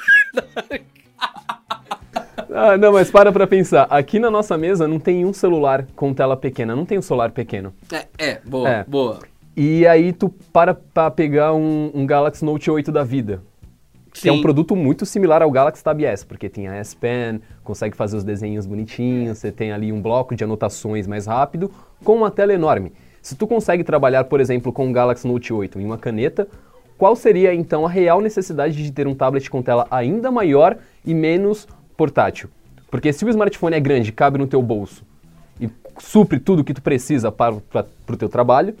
Ah, 2.52 2.76
não, 2.76 2.92
mas 2.92 3.10
para 3.10 3.30
pra 3.30 3.46
pensar. 3.46 3.84
Aqui 3.88 4.18
na 4.18 4.28
nossa 4.30 4.58
mesa 4.58 4.88
não 4.88 4.98
tem 4.98 5.24
um 5.24 5.32
celular 5.32 5.86
com 5.94 6.12
tela 6.12 6.36
pequena, 6.36 6.74
não 6.74 6.84
tem 6.84 6.98
um 6.98 7.02
celular 7.02 7.30
pequeno. 7.30 7.72
é, 7.92 8.06
é, 8.18 8.40
boa, 8.44 8.68
É. 8.68 8.84
boa. 8.88 9.20
E 9.56 9.86
aí 9.86 10.12
tu 10.12 10.28
para 10.52 10.74
pra 10.74 11.10
pegar 11.10 11.52
um, 11.54 11.90
um 11.94 12.06
Galaxy 12.06 12.44
Note 12.44 12.70
8 12.70 12.92
da 12.92 13.02
vida. 13.04 13.42
Que 14.12 14.28
é 14.28 14.32
um 14.32 14.36
Sim. 14.36 14.42
produto 14.42 14.74
muito 14.74 15.06
similar 15.06 15.40
ao 15.40 15.50
Galaxy 15.50 15.84
Tab 15.84 16.00
S, 16.00 16.26
porque 16.26 16.48
tem 16.48 16.66
a 16.66 16.74
S 16.74 16.96
Pen, 16.96 17.40
consegue 17.62 17.96
fazer 17.96 18.16
os 18.16 18.24
desenhos 18.24 18.66
bonitinhos, 18.66 19.38
você 19.38 19.52
tem 19.52 19.70
ali 19.70 19.92
um 19.92 20.02
bloco 20.02 20.34
de 20.34 20.42
anotações 20.42 21.06
mais 21.06 21.26
rápido, 21.26 21.70
com 22.02 22.16
uma 22.16 22.30
tela 22.30 22.52
enorme. 22.52 22.92
Se 23.22 23.36
tu 23.36 23.46
consegue 23.46 23.84
trabalhar, 23.84 24.24
por 24.24 24.40
exemplo, 24.40 24.72
com 24.72 24.88
o 24.88 24.92
Galaxy 24.92 25.28
Note 25.28 25.52
8 25.52 25.78
em 25.78 25.84
uma 25.84 25.96
caneta, 25.96 26.48
qual 26.98 27.14
seria 27.16 27.54
então 27.54 27.86
a 27.86 27.88
real 27.88 28.20
necessidade 28.20 28.82
de 28.82 28.92
ter 28.92 29.06
um 29.06 29.14
tablet 29.14 29.48
com 29.48 29.62
tela 29.62 29.86
ainda 29.90 30.30
maior 30.30 30.76
e 31.04 31.14
menos 31.14 31.66
portátil? 31.96 32.50
Porque 32.90 33.12
se 33.12 33.24
o 33.24 33.28
smartphone 33.28 33.76
é 33.76 33.80
grande, 33.80 34.10
cabe 34.10 34.38
no 34.38 34.46
teu 34.46 34.60
bolso 34.60 35.04
e 35.60 35.70
supre 35.98 36.40
tudo 36.40 36.60
o 36.60 36.64
que 36.64 36.74
tu 36.74 36.82
precisa 36.82 37.30
para, 37.30 37.54
para, 37.70 37.86
o 38.08 38.16
teu 38.16 38.28
trabalho, 38.28 38.74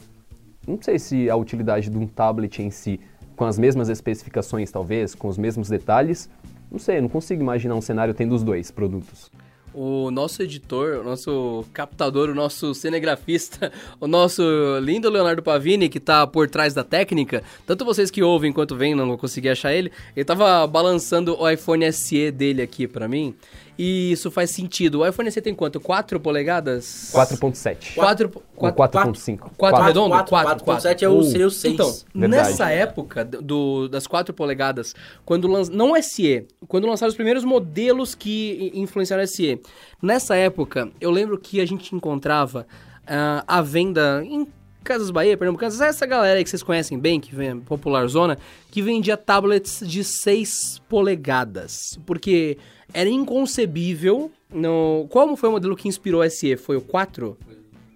não 0.70 0.82
sei 0.82 0.98
se 0.98 1.28
a 1.28 1.36
utilidade 1.36 1.90
de 1.90 1.98
um 1.98 2.06
tablet 2.06 2.62
em 2.62 2.70
si, 2.70 3.00
com 3.36 3.44
as 3.44 3.58
mesmas 3.58 3.88
especificações 3.88 4.70
talvez, 4.70 5.14
com 5.14 5.28
os 5.28 5.38
mesmos 5.38 5.68
detalhes, 5.68 6.28
não 6.70 6.78
sei, 6.78 7.00
não 7.00 7.08
consigo 7.08 7.42
imaginar 7.42 7.74
um 7.74 7.80
cenário 7.80 8.14
tendo 8.14 8.34
os 8.34 8.42
dois 8.42 8.70
produtos. 8.70 9.30
O 9.72 10.10
nosso 10.10 10.42
editor, 10.42 11.00
o 11.00 11.04
nosso 11.04 11.64
captador, 11.72 12.28
o 12.28 12.34
nosso 12.34 12.74
cinegrafista, 12.74 13.72
o 14.00 14.08
nosso 14.08 14.42
lindo 14.82 15.08
Leonardo 15.08 15.42
Pavini, 15.42 15.88
que 15.88 16.00
tá 16.00 16.26
por 16.26 16.50
trás 16.50 16.74
da 16.74 16.82
técnica, 16.82 17.42
tanto 17.66 17.84
vocês 17.84 18.10
que 18.10 18.22
ouvem 18.22 18.52
quanto 18.52 18.76
veem, 18.76 18.96
não 18.96 19.06
vou 19.06 19.16
conseguir 19.16 19.50
achar 19.50 19.72
ele, 19.72 19.92
ele 20.16 20.24
tava 20.24 20.66
balançando 20.66 21.40
o 21.40 21.48
iPhone 21.48 21.90
SE 21.92 22.32
dele 22.32 22.62
aqui 22.62 22.88
pra 22.88 23.06
mim, 23.06 23.34
e 23.82 24.12
isso 24.12 24.30
faz 24.30 24.50
sentido. 24.50 25.00
O 25.00 25.06
iPhone 25.06 25.32
SE 25.32 25.40
tem 25.40 25.54
quanto? 25.54 25.80
4 25.80 26.20
polegadas? 26.20 27.10
4.7. 27.14 27.94
4, 27.94 28.30
Ou 28.54 28.70
4.5. 28.70 29.52
4 29.56 29.82
redondo? 29.82 30.10
4, 30.10 30.30
4, 30.30 30.64
4.7 30.66 31.02
é 31.02 31.08
o, 31.08 31.22
seria 31.22 31.46
o 31.46 31.50
6. 31.50 31.72
Então, 31.72 31.90
Verdade. 32.14 32.30
nessa 32.30 32.70
época 32.70 33.24
do, 33.24 33.88
das 33.88 34.06
4 34.06 34.34
polegadas, 34.34 34.94
quando 35.24 35.48
lanç... 35.48 35.70
não 35.70 35.92
o 35.92 36.02
SE, 36.02 36.46
quando 36.68 36.86
lançaram 36.86 37.08
os 37.08 37.14
primeiros 37.14 37.42
modelos 37.42 38.14
que 38.14 38.70
influenciaram 38.74 39.24
o 39.24 39.26
SE, 39.26 39.58
nessa 40.02 40.36
época, 40.36 40.90
eu 41.00 41.10
lembro 41.10 41.38
que 41.38 41.58
a 41.58 41.66
gente 41.66 41.94
encontrava 41.94 42.66
ah, 43.06 43.42
a 43.48 43.62
venda 43.62 44.22
em 44.26 44.46
Casas 44.84 45.10
Bahia, 45.10 45.38
Pernambucanas, 45.38 45.80
essa 45.80 46.04
galera 46.04 46.36
aí 46.36 46.44
que 46.44 46.50
vocês 46.50 46.62
conhecem 46.62 46.98
bem, 46.98 47.18
que 47.18 47.34
vem 47.34 47.60
popular 47.60 48.06
zona, 48.08 48.36
que 48.70 48.82
vendia 48.82 49.16
tablets 49.16 49.80
de 49.86 50.04
6 50.04 50.82
polegadas, 50.86 51.98
porque 52.04 52.58
era 52.92 53.08
inconcebível, 53.08 54.30
no... 54.52 55.06
qual 55.10 55.36
foi 55.36 55.48
o 55.48 55.52
modelo 55.52 55.76
que 55.76 55.88
inspirou 55.88 56.22
o 56.22 56.30
SE? 56.30 56.56
Foi 56.56 56.76
o 56.76 56.80
4? 56.80 57.36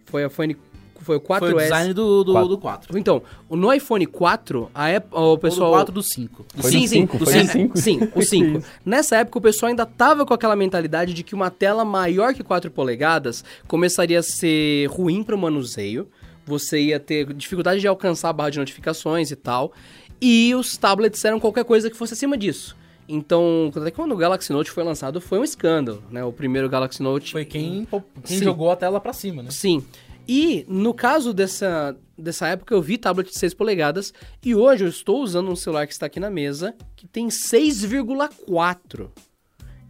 Foi 0.07 0.25
o 0.25 0.27
iPhone... 0.27 0.57
Foi 1.01 1.17
o 1.17 1.21
4S? 1.21 1.39
Foi 1.39 1.53
o 1.53 1.59
design 1.59 1.93
do, 1.93 2.25
do, 2.25 2.33
Quatro. 2.33 2.49
do 2.49 2.59
4. 2.59 2.99
Então, 2.99 3.23
no 3.51 3.71
iPhone 3.71 4.07
4, 4.07 4.71
a 4.75 4.89
época, 4.89 5.21
o 5.21 5.37
pessoal... 5.37 5.71
Ou 5.71 5.77
do 5.77 5.79
4 5.79 5.95
do 5.95 6.03
5. 6.03 6.47
Foi 6.57 6.71
sim, 6.71 6.81
do 6.81 6.81
sim, 6.81 6.87
cinco, 6.87 7.19
do 7.19 7.25
foi 7.27 7.35
do 7.35 7.47
cinco. 7.47 7.79
cinco. 7.79 7.79
Sim, 7.79 8.05
o 8.07 8.21
Que 8.21 8.25
5. 8.25 8.59
isso. 8.59 8.67
Nessa 8.87 9.17
época, 9.17 9.39
o 9.39 9.43
pessoal 9.43 9.69
ainda 9.69 9.85
tava 9.85 10.25
com 10.25 10.33
aquela 10.33 10.57
mentalidade 10.57 11.13
de 11.13 11.23
que 11.23 11.35
uma 11.35 11.51
tela 11.51 11.85
maior 11.85 12.33
que 12.33 12.43
4 12.43 12.71
polegadas 12.71 13.45
começaria 13.69 14.21
a 14.21 14.23
ser 14.23 14.87
ruim 14.87 15.23
para 15.23 15.35
o 15.35 15.39
manuseio. 15.39 16.09
Você 16.47 16.81
ia 16.81 16.99
ter 16.99 17.35
dificuldade 17.35 17.81
de 17.81 17.87
alcançar 17.87 18.31
a 18.31 18.33
barra 18.33 18.51
de 18.51 18.59
notificações 18.59 19.31
e 19.31 19.37
tal. 19.37 19.73
E 20.21 20.55
os 20.55 20.77
tablets 20.79 21.23
eram 21.23 21.39
qualquer 21.39 21.65
coisa 21.65 21.91
que 21.91 21.97
fosse 21.97 22.15
acima 22.15 22.37
disso. 22.37 22.75
Então, 23.09 23.71
até 23.75 23.91
quando 23.91 24.13
o 24.13 24.17
Galaxy 24.17 24.53
Note 24.53 24.71
foi 24.71 24.83
lançado, 24.83 25.21
foi 25.21 25.39
um 25.39 25.45
escândalo, 25.45 26.03
né? 26.11 26.25
O 26.25 26.33
primeiro 26.33 26.69
Galaxy 26.69 27.03
Note. 27.03 27.33
Foi 27.33 27.45
quem, 27.45 27.87
quem 28.25 28.39
Sim. 28.39 28.45
jogou 28.45 28.71
a 28.71 28.77
tela 28.77 29.01
pra 29.01 29.13
cima, 29.13 29.43
né? 29.43 29.51
Sim. 29.51 29.85
E 30.27 30.65
no 30.69 30.95
caso 30.95 31.35
dessa, 31.35 31.97
dessa 32.17 32.49
época 32.49 32.75
eu 32.75 32.81
vi 32.81 32.97
tablet 32.97 33.29
de 33.31 33.39
6 33.39 33.53
polegadas 33.55 34.13
e 34.43 34.55
hoje 34.55 34.85
eu 34.85 34.89
estou 34.89 35.23
usando 35.23 35.51
um 35.51 35.57
celular 35.57 35.87
que 35.87 35.93
está 35.93 36.07
aqui 36.07 36.19
na 36.19 36.31
mesa 36.31 36.75
que 36.97 37.07
tem 37.07 37.29
6,4. 37.29 39.11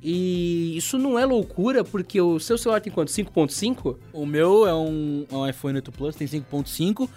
E 0.02 0.76
isso 0.76 0.98
não 0.98 1.18
é 1.18 1.24
loucura 1.24 1.82
porque 1.82 2.20
o 2.20 2.38
seu 2.38 2.58
celular 2.58 2.80
tem 2.80 2.92
quanto? 2.92 3.10
5.5? 3.10 3.96
O 4.12 4.26
meu 4.26 4.66
é 4.66 4.74
um, 4.74 5.24
é 5.30 5.34
um 5.34 5.48
iPhone 5.48 5.76
8 5.76 5.92
Plus, 5.92 6.16
tem 6.16 6.26
5.5. 6.26 7.08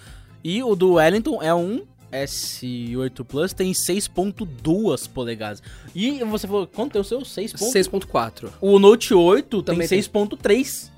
E 0.44 0.64
o 0.64 0.76
do 0.76 0.94
Wellington 0.94 1.42
é 1.42 1.54
um 1.54 1.82
S8 2.12 3.24
Plus, 3.26 3.54
tem 3.54 3.72
6.2 3.72 5.10
polegadas. 5.10 5.62
E 5.96 6.24
você 6.24 6.48
falou, 6.48 6.68
quanto 6.68 6.98
é 6.98 7.02
o 7.02 7.04
seu? 7.04 7.24
6. 7.24 7.54
ponto- 7.54 7.72
6.4. 7.72 8.50
O 8.62 8.80
Note 8.80 9.14
8 9.14 9.62
Também 9.64 9.88
tem 9.88 10.02
tem. 10.02 10.10
6.3. 10.12 10.92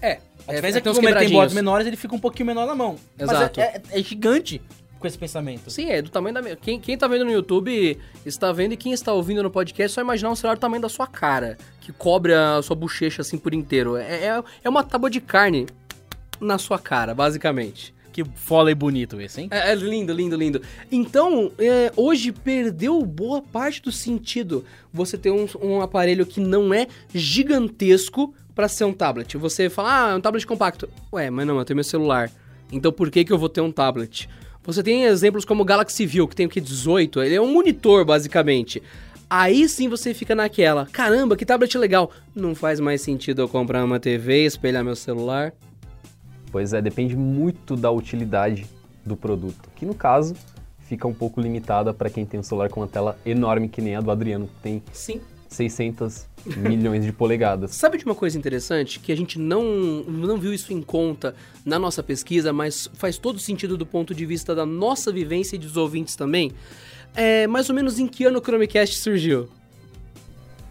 É. 0.00 0.20
A 0.48 0.52
é, 0.52 0.54
diferença 0.56 0.78
é, 0.78 0.80
que 0.80 0.84
tem 0.84 0.92
uns 0.92 0.96
como 0.96 1.08
ele 1.08 1.18
tem 1.18 1.30
bordas 1.30 1.52
menores, 1.52 1.86
ele 1.86 1.96
fica 1.96 2.14
um 2.14 2.18
pouquinho 2.20 2.46
menor 2.46 2.66
na 2.66 2.74
mão. 2.74 2.96
Exato. 3.18 3.60
Mas 3.60 3.68
é, 3.68 3.82
é- 3.92 4.00
é 4.00 4.02
gigante 4.02 4.62
com 4.98 5.06
esse 5.06 5.18
pensamento. 5.18 5.70
Sim, 5.70 5.90
é 5.90 6.00
do 6.00 6.08
tamanho 6.08 6.34
da. 6.34 6.56
Quem, 6.56 6.80
quem 6.80 6.96
tá 6.96 7.06
vendo 7.06 7.24
no 7.24 7.32
YouTube 7.32 7.98
está 8.24 8.52
vendo, 8.52 8.72
e 8.72 8.76
quem 8.76 8.92
está 8.92 9.12
ouvindo 9.12 9.42
no 9.42 9.50
podcast, 9.50 9.94
só 9.94 10.00
imaginar 10.00 10.30
um 10.30 10.36
celular 10.36 10.54
do 10.56 10.60
tamanho 10.60 10.80
da 10.82 10.88
sua 10.88 11.06
cara, 11.06 11.58
que 11.80 11.92
cobre 11.92 12.32
a 12.32 12.60
sua 12.62 12.76
bochecha 12.76 13.22
assim 13.22 13.36
por 13.38 13.52
inteiro. 13.52 13.96
É, 13.96 14.26
é, 14.26 14.42
é 14.64 14.68
uma 14.68 14.82
tábua 14.82 15.10
de 15.10 15.20
carne 15.20 15.66
na 16.40 16.58
sua 16.58 16.78
cara, 16.78 17.14
basicamente. 17.14 17.94
Que 18.16 18.22
e 18.22 18.74
bonito 18.74 19.20
esse, 19.20 19.42
hein? 19.42 19.48
É, 19.50 19.72
é 19.72 19.74
lindo, 19.74 20.10
lindo, 20.10 20.36
lindo. 20.36 20.62
Então, 20.90 21.52
é, 21.58 21.92
hoje 21.94 22.32
perdeu 22.32 23.02
boa 23.02 23.42
parte 23.42 23.82
do 23.82 23.92
sentido 23.92 24.64
você 24.90 25.18
ter 25.18 25.30
um, 25.30 25.46
um 25.62 25.82
aparelho 25.82 26.24
que 26.24 26.40
não 26.40 26.72
é 26.72 26.86
gigantesco 27.14 28.32
pra 28.54 28.68
ser 28.68 28.84
um 28.84 28.92
tablet. 28.94 29.36
Você 29.36 29.68
fala, 29.68 30.06
ah, 30.06 30.12
é 30.12 30.14
um 30.14 30.20
tablet 30.22 30.46
compacto. 30.46 30.88
Ué, 31.12 31.28
mas 31.28 31.46
não, 31.46 31.58
eu 31.58 31.64
tenho 31.66 31.74
meu 31.74 31.84
celular. 31.84 32.30
Então 32.72 32.90
por 32.90 33.10
que, 33.10 33.22
que 33.22 33.30
eu 33.30 33.36
vou 33.36 33.50
ter 33.50 33.60
um 33.60 33.70
tablet? 33.70 34.30
Você 34.64 34.82
tem 34.82 35.04
exemplos 35.04 35.44
como 35.44 35.60
o 35.60 35.66
Galaxy 35.66 36.06
View, 36.06 36.26
que 36.26 36.34
tem 36.34 36.46
o 36.46 36.48
que? 36.48 36.58
18? 36.58 37.22
Ele 37.22 37.34
é 37.34 37.40
um 37.40 37.52
monitor, 37.52 38.02
basicamente. 38.06 38.82
Aí 39.28 39.68
sim 39.68 39.90
você 39.90 40.14
fica 40.14 40.34
naquela, 40.34 40.86
caramba, 40.86 41.36
que 41.36 41.44
tablet 41.44 41.76
legal. 41.76 42.10
Não 42.34 42.54
faz 42.54 42.80
mais 42.80 43.02
sentido 43.02 43.42
eu 43.42 43.48
comprar 43.48 43.84
uma 43.84 44.00
TV, 44.00 44.46
espelhar 44.46 44.82
meu 44.82 44.96
celular. 44.96 45.52
Pois 46.56 46.72
é, 46.72 46.80
depende 46.80 47.14
muito 47.14 47.76
da 47.76 47.90
utilidade 47.90 48.64
do 49.04 49.14
produto, 49.14 49.68
que 49.76 49.84
no 49.84 49.94
caso 49.94 50.34
fica 50.88 51.06
um 51.06 51.12
pouco 51.12 51.38
limitada 51.38 51.92
para 51.92 52.08
quem 52.08 52.24
tem 52.24 52.40
um 52.40 52.42
celular 52.42 52.70
com 52.70 52.80
uma 52.80 52.86
tela 52.86 53.18
enorme 53.26 53.68
que 53.68 53.82
nem 53.82 53.94
a 53.94 54.00
do 54.00 54.10
Adriano, 54.10 54.46
que 54.46 54.62
tem 54.62 54.82
Sim. 54.90 55.20
600 55.50 56.26
milhões 56.56 57.04
de 57.04 57.12
polegadas. 57.12 57.72
Sabe 57.76 57.98
de 57.98 58.06
uma 58.06 58.14
coisa 58.14 58.38
interessante? 58.38 58.98
Que 59.00 59.12
a 59.12 59.14
gente 59.14 59.38
não, 59.38 59.62
não 60.04 60.38
viu 60.38 60.50
isso 60.50 60.72
em 60.72 60.80
conta 60.80 61.36
na 61.62 61.78
nossa 61.78 62.02
pesquisa, 62.02 62.54
mas 62.54 62.88
faz 62.94 63.18
todo 63.18 63.38
sentido 63.38 63.76
do 63.76 63.84
ponto 63.84 64.14
de 64.14 64.24
vista 64.24 64.54
da 64.54 64.64
nossa 64.64 65.12
vivência 65.12 65.56
e 65.56 65.58
dos 65.58 65.76
ouvintes 65.76 66.16
também. 66.16 66.52
É 67.14 67.46
mais 67.46 67.68
ou 67.68 67.74
menos 67.74 67.98
em 67.98 68.06
que 68.06 68.24
ano 68.24 68.38
o 68.38 68.42
Chromecast 68.42 68.98
surgiu? 68.98 69.46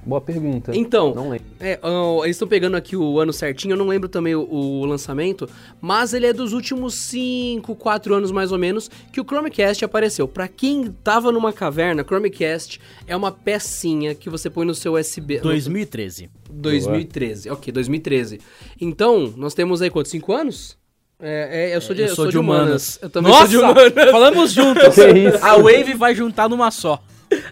Boa 0.05 0.21
pergunta. 0.21 0.71
Então, 0.75 1.15
Não 1.15 1.29
lembro. 1.29 1.47
É, 1.59 1.79
ó, 1.81 2.23
eles 2.23 2.35
estão 2.35 2.47
pegando 2.47 2.77
aqui 2.77 2.95
o 2.95 3.19
ano 3.19 3.33
certinho, 3.33 3.73
eu 3.73 3.77
não 3.77 3.87
lembro 3.87 4.07
também 4.07 4.35
o, 4.35 4.41
o 4.41 4.85
lançamento, 4.85 5.49
mas 5.81 6.13
ele 6.13 6.27
é 6.27 6.33
dos 6.33 6.53
últimos 6.53 6.93
5, 6.93 7.75
4 7.75 8.13
anos 8.13 8.31
mais 8.31 8.51
ou 8.51 8.57
menos 8.59 8.89
que 9.11 9.19
o 9.19 9.23
Chromecast 9.23 9.83
apareceu. 9.83 10.27
Pra 10.27 10.47
quem 10.47 10.93
tava 11.03 11.31
numa 11.31 11.51
caverna, 11.51 12.03
Chromecast 12.03 12.79
é 13.07 13.15
uma 13.15 13.31
pecinha 13.31 14.13
que 14.13 14.29
você 14.29 14.49
põe 14.49 14.65
no 14.65 14.75
seu 14.75 14.93
USB. 14.93 15.39
2013. 15.39 16.29
2013, 16.51 17.49
ok, 17.49 17.73
2013. 17.73 18.39
Então, 18.79 19.33
nós 19.35 19.53
temos 19.55 19.81
aí 19.81 19.89
quantos? 19.89 20.11
5 20.11 20.33
anos? 20.33 20.77
É, 21.19 21.71
é, 21.71 21.75
eu 21.75 21.81
sou 21.81 21.95
de, 21.95 22.01
eu 22.03 22.15
sou 22.15 22.27
de 22.27 22.37
humanas. 22.37 22.99
Eu 23.01 23.09
também 23.09 23.31
Nossa, 23.31 23.47
sou 23.47 23.49
de 23.49 23.57
humanas. 23.57 24.11
falamos 24.11 24.51
juntos. 24.51 24.99
A 25.41 25.55
Wave 25.55 25.93
vai 25.95 26.13
juntar 26.13 26.47
numa 26.49 26.69
só. 26.69 27.01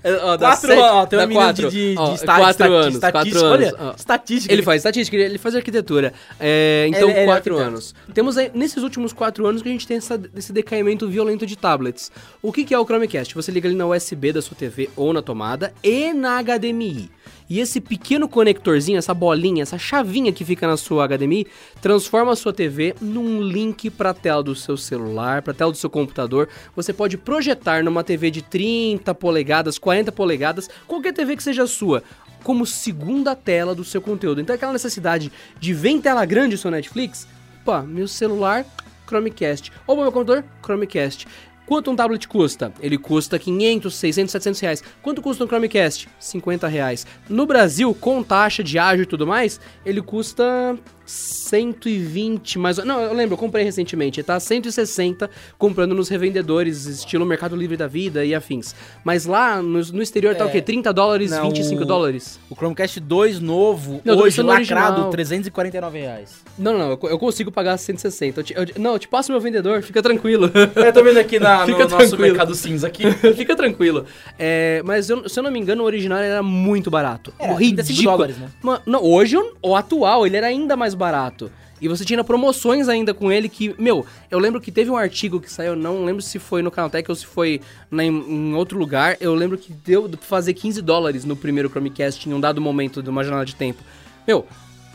É, 0.04 0.14
ó, 0.16 0.38
Quatro 0.38 0.68
sete- 0.68 0.80
anos, 0.80 0.92
ó, 0.94 1.06
tem 1.06 1.20
um 1.20 1.22
menino 1.24 1.40
quatro. 1.46 1.70
de, 1.72 1.94
de, 1.94 2.00
Ó, 2.00 2.18
quatro 2.18 2.74
anos, 2.74 2.96
estatística. 2.96 3.12
quatro 3.12 3.46
anos. 3.46 3.52
Olha, 3.74 3.76
ó. 3.80 3.94
estatística. 3.98 4.54
Ele 4.54 4.62
faz 4.62 4.80
estatística, 4.82 5.18
ele 5.18 5.24
ele 5.26 5.38
faz 5.38 5.56
arquitetura. 5.56 6.14
É, 6.40 6.86
então, 6.90 7.10
Ele- 7.10 7.12
ele 7.12 7.20
é 7.22 7.26
quatro 7.26 7.54
arquiteto. 7.56 7.70
anos. 7.70 7.96
Temos 8.14 8.38
aí, 8.38 8.52
nesses 8.54 8.84
últimos 8.84 9.14
quatro 9.14 9.46
anos 9.48 9.62
que 9.62 9.70
a 9.70 9.72
gente 9.72 9.88
tem 9.88 9.98
essa- 9.98 10.20
esse 10.36 10.54
decaimento 10.54 11.08
violento 11.08 11.46
de 11.46 11.56
tablets. 11.58 12.12
O 12.42 12.52
que, 12.52 12.64
que 12.64 12.74
é 12.74 12.80
o 12.80 12.86
Chromecast? 12.86 13.34
Você 13.34 13.52
liga 13.52 13.68
ali 13.68 13.76
na 13.76 13.86
USB 13.88 14.32
da 14.32 14.42
sua 14.42 14.56
TV 14.56 14.90
ou 14.96 15.12
na 15.14 15.22
tomada 15.22 15.74
e 15.84 16.14
na 16.14 16.38
HDMI. 16.38 17.10
E 17.50 17.60
esse 17.60 17.82
pequeno 17.82 18.28
conectorzinho, 18.28 18.98
essa 18.98 19.14
bolinha, 19.14 19.64
essa 19.64 19.78
chavinha 19.78 20.32
que 20.32 20.46
fica 20.46 20.68
na 20.68 20.78
sua 20.78 21.08
HDMI, 21.08 21.48
transforma 21.82 22.32
a 22.32 22.36
sua 22.36 22.54
TV 22.54 22.96
num 23.02 23.42
link 23.42 23.90
para 23.90 24.12
a 24.12 24.14
tela 24.14 24.42
do 24.42 24.56
seu 24.56 24.78
celular, 24.78 25.42
para 25.42 25.52
a 25.52 25.56
tela 25.56 25.72
do 25.72 25.78
seu 25.78 25.90
computador. 25.90 26.50
Você 26.76 26.94
pode 26.94 27.18
projetar 27.18 27.84
numa 27.84 28.04
TV 28.04 28.32
de 28.32 28.42
30 28.42 29.14
polegadas, 29.16 29.78
40 29.78 30.12
polegadas, 30.12 30.70
qualquer 30.88 31.14
TV 31.14 31.36
que 31.36 31.44
seja 31.44 31.68
sua, 31.68 32.04
como 32.44 32.66
segunda 32.66 33.36
tela 33.36 33.76
do 33.76 33.84
seu 33.84 34.02
conteúdo. 34.02 34.42
Então 34.42 34.56
aquela 34.56 34.74
necessidade 34.74 35.32
de 35.60 35.74
ver 35.74 35.90
em 35.90 36.02
tela 36.02 36.26
grande 36.26 36.56
o 36.56 36.58
seu 36.58 36.72
Netflix, 36.72 37.28
pá, 37.66 37.82
meu 37.82 38.08
celular, 38.08 38.66
Chromecast. 39.08 39.72
Ou 39.86 39.96
meu 39.96 40.12
computador, 40.12 40.44
Chromecast. 40.64 41.28
Quanto 41.66 41.90
um 41.90 41.96
tablet 41.96 42.28
custa? 42.28 42.74
Ele 42.80 42.98
custa 42.98 43.40
500, 43.40 43.96
600, 43.96 44.32
700 44.32 44.60
reais. 44.60 44.84
Quanto 45.02 45.22
custa 45.22 45.44
um 45.44 45.48
Chromecast? 45.48 46.10
50 46.20 46.68
reais. 46.68 47.08
No 47.30 47.46
Brasil, 47.46 47.94
com 47.94 48.22
taxa 48.22 48.64
de 48.64 48.78
ágio 48.78 49.04
e 49.04 49.08
tudo 49.08 49.26
mais, 49.26 49.60
ele 49.86 50.02
custa 50.02 50.78
120, 51.06 52.58
mais 52.60 52.78
Não, 52.78 53.00
eu 53.02 53.14
lembro, 53.14 53.34
eu 53.34 53.38
comprei 53.38 53.64
recentemente, 53.64 54.22
tá 54.24 54.40
160 54.40 55.30
comprando 55.58 55.94
nos 55.94 56.10
revendedores, 56.10 56.86
estilo 56.86 57.26
Mercado 57.26 57.56
Livre 57.56 57.78
da 57.78 57.88
Vida 57.88 58.24
e 58.26 58.34
afins. 58.34 58.74
Mas 59.04 59.26
lá 59.26 59.62
no, 59.62 59.80
no 59.82 60.02
exterior 60.02 60.36
tá 60.36 60.46
o 60.46 60.48
É. 60.48 60.52
quê? 60.52 60.62
30 60.62 60.92
dólares, 60.94 61.32
Não, 61.32 61.44
25 61.44 61.82
o- 61.82 61.86
dólares? 61.86 62.40
O 62.50 62.56
Chromecast 62.56 63.00
2 63.00 63.40
novo, 63.40 64.02
Não, 64.04 64.18
hoje 64.18 64.42
lacrado, 64.42 64.92
original. 64.94 65.10
349 65.12 66.00
reais. 66.00 66.42
Não, 66.58 66.78
não, 66.78 66.92
eu, 66.92 67.00
eu 67.10 67.20
consigo 67.20 67.52
pagar 67.52 67.78
160. 67.78 68.40
Eu 68.40 68.44
te- 68.44 68.54
eu 68.56 68.66
não, 68.82 68.94
eu 68.94 69.00
te 69.00 69.08
passo 69.08 69.32
meu 69.32 69.42
vendedor, 69.42 69.82
fica 69.82 70.02
tranquilo. 70.02 70.50
Eu 70.76 70.94
tô 70.94 71.04
vendo 71.04 71.18
aqui 71.18 71.40
na, 71.40 71.66
Fica 71.66 71.84
no 71.84 71.90
nosso 71.90 71.98
tranquilo. 71.98 72.22
mercado 72.22 72.56
cinza 72.56 72.88
aqui. 72.88 73.04
Fica 73.36 73.56
tranquilo. 73.56 74.06
É, 74.38 74.82
mas 74.86 75.10
eu- 75.10 75.28
se 75.28 75.40
eu 75.40 75.44
não 75.44 75.52
me 75.52 75.60
engano, 75.60 75.84
o 75.84 75.86
original 75.86 76.20
era 76.20 76.42
muito 76.44 76.90
barato. 76.90 77.34
Era, 77.40 77.54
ridículo. 77.54 77.76
35 77.84 78.12
dólares, 78.12 78.38
né? 78.38 78.50
Ma- 78.62 78.82
não, 78.86 79.04
hoje, 79.04 79.36
o 79.62 79.76
atual, 79.76 80.26
ele 80.26 80.38
era 80.38 80.48
ainda 80.48 80.76
mais 80.76 80.93
barato. 80.96 81.52
E 81.82 81.88
você 81.88 82.06
tinha 82.06 82.24
promoções 82.24 82.88
ainda 82.88 83.14
com 83.14 83.32
ele 83.32 83.50
que, 83.50 83.76
meu, 83.78 84.06
eu 84.32 84.40
lembro 84.40 84.62
que 84.62 84.72
teve 84.72 84.90
um 84.90 84.96
artigo 84.96 85.40
que 85.40 85.52
saiu, 85.52 85.76
não 85.76 86.06
lembro 86.06 86.22
se 86.22 86.40
foi 86.40 86.62
no 86.62 86.72
Canaltech 86.72 87.10
ou 87.12 87.16
se 87.16 87.26
foi 87.26 87.60
na- 87.92 88.06
em, 88.06 88.54
outro 88.54 88.78
lugar. 88.80 89.18
Eu 89.20 89.36
lembro 89.36 89.58
que 89.58 89.74
deu 89.74 90.08
pra 90.08 90.18
fazer 90.22 90.54
15 90.54 90.82
dólares 90.82 91.26
no 91.26 91.36
primeiro 91.36 91.70
Chromecast 91.70 92.30
em 92.30 92.34
um 92.34 92.40
dado 92.40 92.62
momento 92.62 93.04
de 93.04 93.10
uma 93.10 93.24
janela 93.24 93.46
de 93.46 93.56
tempo. 93.56 93.84
Meu, 94.26 94.46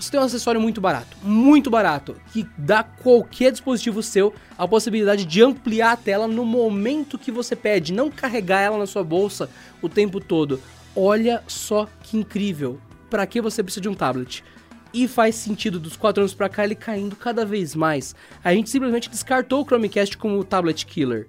você 0.00 0.10
tem 0.12 0.18
um 0.20 0.22
acessório 0.22 0.60
muito 0.60 0.80
barato, 0.80 1.16
muito 1.22 1.68
barato, 1.68 2.16
que 2.32 2.46
dá 2.56 2.82
qualquer 2.82 3.50
dispositivo 3.52 4.02
seu 4.02 4.32
a 4.56 4.66
possibilidade 4.66 5.26
de 5.26 5.42
ampliar 5.42 5.92
a 5.92 5.96
tela 5.96 6.26
no 6.28 6.44
momento 6.44 7.18
que 7.18 7.32
você 7.32 7.54
pede, 7.56 7.92
não 7.92 8.08
carregar 8.10 8.60
ela 8.60 8.78
na 8.78 8.86
sua 8.86 9.02
bolsa 9.04 9.50
o 9.82 9.88
tempo 9.88 10.20
todo. 10.20 10.60
Olha 10.96 11.42
só 11.46 11.86
que 12.02 12.16
incrível. 12.16 12.78
Pra 13.10 13.26
que 13.26 13.40
você 13.40 13.62
precisa 13.62 13.80
de 13.82 13.88
um 13.88 13.94
tablet? 13.94 14.44
E 14.92 15.06
faz 15.06 15.34
sentido 15.34 15.78
dos 15.78 15.96
4 15.96 16.22
anos 16.22 16.34
pra 16.34 16.48
cá 16.48 16.64
ele 16.64 16.74
caindo 16.74 17.14
cada 17.16 17.44
vez 17.44 17.74
mais. 17.74 18.14
A 18.42 18.54
gente 18.54 18.70
simplesmente 18.70 19.10
descartou 19.10 19.62
o 19.62 19.64
Chromecast 19.64 20.16
como 20.16 20.38
o 20.38 20.44
tablet 20.44 20.86
killer. 20.86 21.26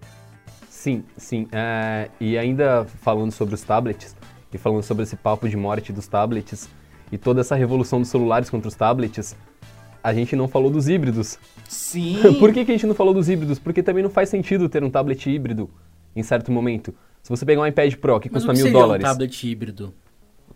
Sim, 0.70 1.04
sim. 1.18 1.48
É, 1.52 2.10
e 2.20 2.38
ainda 2.38 2.86
falando 3.02 3.32
sobre 3.32 3.54
os 3.56 3.62
tablets, 3.62 4.16
e 4.54 4.58
falando 4.58 4.84
sobre 4.84 5.04
esse 5.04 5.16
papo 5.16 5.48
de 5.50 5.58
morte 5.58 5.92
dos 5.92 6.08
tablets, 6.08 6.70
e 7.12 7.18
toda 7.18 7.42
essa 7.42 7.56
revolução 7.56 8.00
dos 8.00 8.10
celulares 8.10 8.50
contra 8.50 8.68
os 8.68 8.76
tablets, 8.76 9.36
a 10.02 10.14
gente 10.14 10.36
não 10.36 10.48
falou 10.48 10.72
dos 10.72 10.88
híbridos. 10.88 11.38
Sim. 11.68 12.18
Por 12.40 12.54
que, 12.54 12.64
que 12.64 12.72
a 12.72 12.74
gente 12.74 12.88
não 12.88 12.96
falou 12.96 13.14
dos 13.14 13.28
híbridos? 13.28 13.60
Porque 13.60 13.84
também 13.84 14.02
não 14.02 14.10
faz 14.10 14.30
sentido 14.30 14.70
ter 14.70 14.84
um 14.84 14.90
tablet 14.90 15.30
híbrido 15.30 15.70
em 16.16 16.24
certo 16.24 16.52
momento. 16.52 16.96
Se 17.22 17.30
você 17.30 17.46
pegar 17.46 17.62
um 17.62 17.68
iPad 17.68 17.94
Pro 17.96 18.20
que 18.20 18.30
Mas 18.32 18.44
custa 18.44 18.52
o 18.52 18.56
que 18.56 18.62
mil 18.62 18.68
seria 18.68 18.80
dólares, 18.80 19.06
um 19.06 19.10
tablet 19.10 19.48
híbrido? 19.48 19.94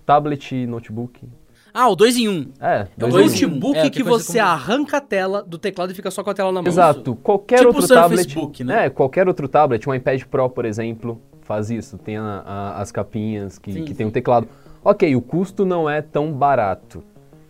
tablet 0.05 0.55
e 0.55 0.65
notebook. 0.65 1.27
Ah, 1.73 1.89
o 1.89 1.95
2 1.95 2.17
em 2.17 2.27
1. 2.29 2.31
Um. 2.31 2.45
É, 2.62 2.88
É 2.97 3.05
um 3.05 3.07
um. 3.07 3.12
um. 3.15 3.17
notebook 3.23 3.77
É, 3.79 3.89
que 3.89 4.03
você 4.03 4.38
como- 4.39 4.49
arranca 4.51 4.97
a 4.97 5.01
tela 5.01 5.41
do 5.43 5.57
teclado 5.57 5.91
e 5.91 5.95
fica 5.95 6.12
só 6.12 6.23
com 6.23 6.29
a 6.29 6.33
tela 6.33 6.51
na 6.51 6.62
mão. 6.62 6.67
Exato. 6.71 7.15
Qualquer 7.15 7.57
Tipo 7.59 7.69
outro 7.69 7.86
o 7.86 7.88
tablet. 7.88 8.36
Book, 8.36 8.63
né? 8.63 8.86
É, 8.86 8.89
qualquer 8.89 9.27
outro 9.27 9.47
tablet, 9.47 9.89
um 9.89 9.93
iPad 9.93 10.23
Pro, 10.25 10.49
por 10.49 10.65
exemplo, 10.65 11.19
faz 11.41 11.71
isso. 11.71 11.97
Tem 11.97 12.17
a- 12.17 12.43
a- 12.45 12.81
as 12.81 12.91
capinhas 12.91 13.57
que, 13.57 13.73
Sim, 13.73 13.81
que 13.86 13.89
sim. 13.91 13.95
tem 13.95 14.05
o 14.07 14.12
teclado. 14.12 14.47
Ok, 14.86 15.15
o 15.15 15.21
custo 15.21 15.65
não 15.65 15.89
é 15.89 16.01
tão 16.01 16.31
barato. 16.31 17.03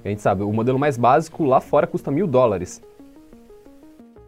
A 0.06 0.08
gente 0.10 0.22
sabe, 0.22 0.44
o 0.44 0.52
modelo 0.54 0.78
mais 0.80 0.98
básico 0.98 1.44
lá 1.46 1.60
fora 1.60 1.86
custa 1.88 2.10
mil 2.12 2.28
dólares. 2.28 2.82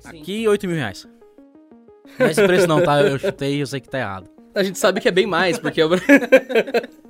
Aqui, 0.03 0.47
8 0.47 0.67
mil 0.67 0.75
reais. 0.75 1.07
Não 2.19 2.27
é 2.27 2.31
esse 2.31 2.43
preço 2.45 2.67
não, 2.67 2.81
tá? 2.83 3.01
Eu 3.01 3.17
chutei, 3.17 3.61
eu 3.61 3.65
sei 3.67 3.79
que 3.79 3.89
tá 3.89 3.97
errado. 3.99 4.29
A 4.53 4.61
gente 4.63 4.77
sabe 4.77 5.01
que 5.01 5.07
é 5.07 5.11
bem 5.11 5.25
mais, 5.25 5.57
porque 5.59 5.81
eu... 5.81 5.89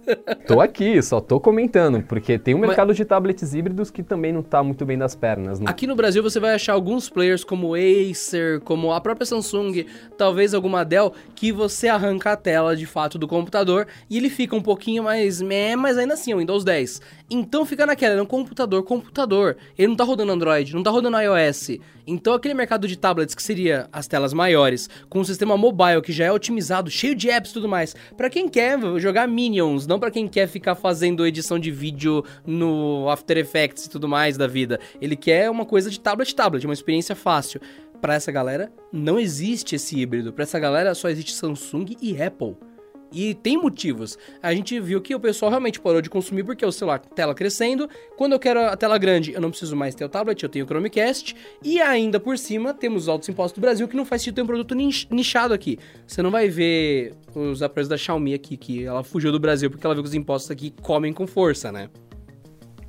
Tô 0.48 0.62
aqui, 0.62 1.02
só 1.02 1.20
tô 1.20 1.40
comentando, 1.40 2.02
porque 2.04 2.38
tem 2.38 2.54
um 2.54 2.60
Mas- 2.60 2.70
mercado 2.70 2.94
de 2.94 3.04
tablets 3.04 3.54
híbridos 3.54 3.90
que 3.90 4.04
também 4.04 4.32
não 4.32 4.44
tá 4.44 4.62
muito 4.64 4.86
bem 4.86 4.98
das 4.98 5.16
pernas. 5.16 5.60
Né? 5.60 5.66
Aqui 5.68 5.88
no 5.88 5.96
Brasil 5.96 6.22
você 6.22 6.40
vai 6.40 6.54
achar 6.54 6.74
alguns 6.74 7.10
players 7.10 7.44
como 7.44 7.74
Acer, 7.76 8.60
como 8.62 8.92
a 8.92 9.02
própria 9.02 9.26
Samsung, 9.26 9.86
talvez 10.18 10.54
alguma 10.54 10.84
Dell, 10.86 11.14
que 11.36 11.52
você 11.52 11.88
arranca 11.88 12.32
a 12.32 12.38
tela 12.38 12.76
de 12.76 12.86
fato 12.86 13.18
do 13.18 13.28
computador 13.28 13.88
e 14.10 14.18
ele 14.18 14.30
fica 14.30 14.56
um 14.56 14.62
pouquinho 14.62 15.04
mais 15.04 15.42
meh, 15.42 15.76
mas 15.76 15.98
ainda 15.98 16.14
assim 16.14 16.32
é 16.32 16.36
o 16.36 16.40
Windows 16.40 16.64
10. 16.64 17.02
Então 17.30 17.66
fica 17.66 17.86
naquela, 17.86 18.16
é 18.16 18.22
um 18.22 18.26
computador, 18.26 18.84
computador. 18.84 19.58
Ele 19.78 19.88
não 19.88 19.96
tá 19.96 20.04
rodando 20.04 20.32
Android, 20.32 20.76
não 20.76 20.84
tá 20.84 20.92
rodando 20.92 21.18
iOS. 21.20 21.80
Então 22.08 22.34
aquele 22.34 22.54
mercado 22.54 22.88
de 22.88 22.96
tablets 22.96 23.34
que 23.34 23.42
seria 23.42 23.88
as 23.92 24.08
telas 24.08 24.32
maiores, 24.32 24.88
com 25.10 25.20
um 25.20 25.24
sistema 25.24 25.58
mobile 25.58 26.04
que 26.04 26.12
já 26.12 26.26
é 26.26 26.32
otimizado, 26.32 26.92
cheio 26.92 27.16
de 27.16 27.32
apps 27.32 27.50
e 27.50 27.54
tudo 27.56 27.68
mais, 27.68 27.96
Pra 28.16 28.30
quem 28.30 28.48
quer 28.48 28.80
jogar 29.00 29.28
Minions, 29.28 29.88
não 29.88 29.95
pra 30.00 30.12
quem 30.12 30.28
quer 30.28 30.48
ficar 30.48 30.76
fazendo 30.76 31.26
edição 31.26 31.60
de 31.60 31.72
vídeo 31.72 32.24
no 32.46 33.10
After 33.10 33.38
Effects 33.38 33.86
e 33.86 33.90
tudo 33.90 34.08
mais 34.08 34.38
da 34.38 34.48
vida. 34.48 34.80
Ele 35.02 35.16
quer 35.16 35.50
uma 35.50 35.66
coisa 35.66 35.90
de 35.90 36.00
tablet 36.00 36.34
tablet, 36.36 36.66
uma 36.66 36.74
experiência 36.74 37.16
fácil. 37.16 37.60
Pra 38.02 38.16
essa 38.16 38.32
galera 38.32 38.72
não 38.92 39.20
existe 39.20 39.76
esse 39.76 40.00
híbrido. 40.00 40.34
Pra 40.34 40.44
essa 40.44 40.60
galera 40.60 40.94
só 40.94 41.10
existe 41.10 41.34
Samsung 41.34 41.96
e 42.02 42.22
Apple. 42.22 42.56
E 43.12 43.34
tem 43.34 43.58
motivos. 43.58 44.18
A 44.42 44.54
gente 44.54 44.78
viu 44.80 45.00
que 45.00 45.16
o 45.16 45.20
pessoal 45.20 45.50
realmente 45.50 45.80
parou 45.80 46.02
de 46.02 46.10
consumir 46.10 46.44
porque 46.44 46.66
o 46.66 46.72
celular 46.72 47.00
tela 47.00 47.34
crescendo. 47.34 47.88
Quando 48.18 48.34
eu 48.34 48.40
quero 48.40 48.60
a 48.60 48.76
tela 48.76 48.98
grande, 48.98 49.32
eu 49.32 49.40
não 49.40 49.50
preciso 49.50 49.76
mais 49.76 49.96
ter 49.96 50.04
o 50.04 50.10
tablet, 50.10 50.42
eu 50.44 50.50
tenho 50.50 50.66
o 50.66 50.68
Chromecast. 50.68 51.36
E 51.64 51.80
ainda 51.80 52.20
por 52.20 52.38
cima, 52.38 52.74
temos 52.74 53.04
os 53.04 53.10
altos 53.10 53.30
impostos 53.30 53.58
do 53.58 53.62
Brasil 53.62 53.88
que 53.88 53.96
não 53.96 54.06
faz 54.06 54.22
sentido 54.22 54.36
ter 54.36 54.42
um 54.42 54.48
produto 54.48 54.76
nich- 54.76 55.08
nichado 55.10 55.54
aqui. 55.54 55.78
Você 56.06 56.22
não 56.22 56.32
vai 56.32 56.50
ver 56.50 57.14
os 57.34 57.62
aparelhos 57.64 57.88
da 57.88 57.98
Xiaomi 57.98 58.34
aqui, 58.34 58.58
que 58.58 58.84
ela 58.84 59.04
fugiu 59.04 59.32
do 59.32 59.40
Brasil 59.40 59.70
porque 59.70 59.86
ela 59.86 59.94
viu 59.96 60.04
que 60.04 60.10
os 60.10 60.16
impostos 60.16 60.52
aqui 60.52 60.74
comem 60.82 61.14
com 61.14 61.26
força, 61.26 61.72
né? 61.72 61.90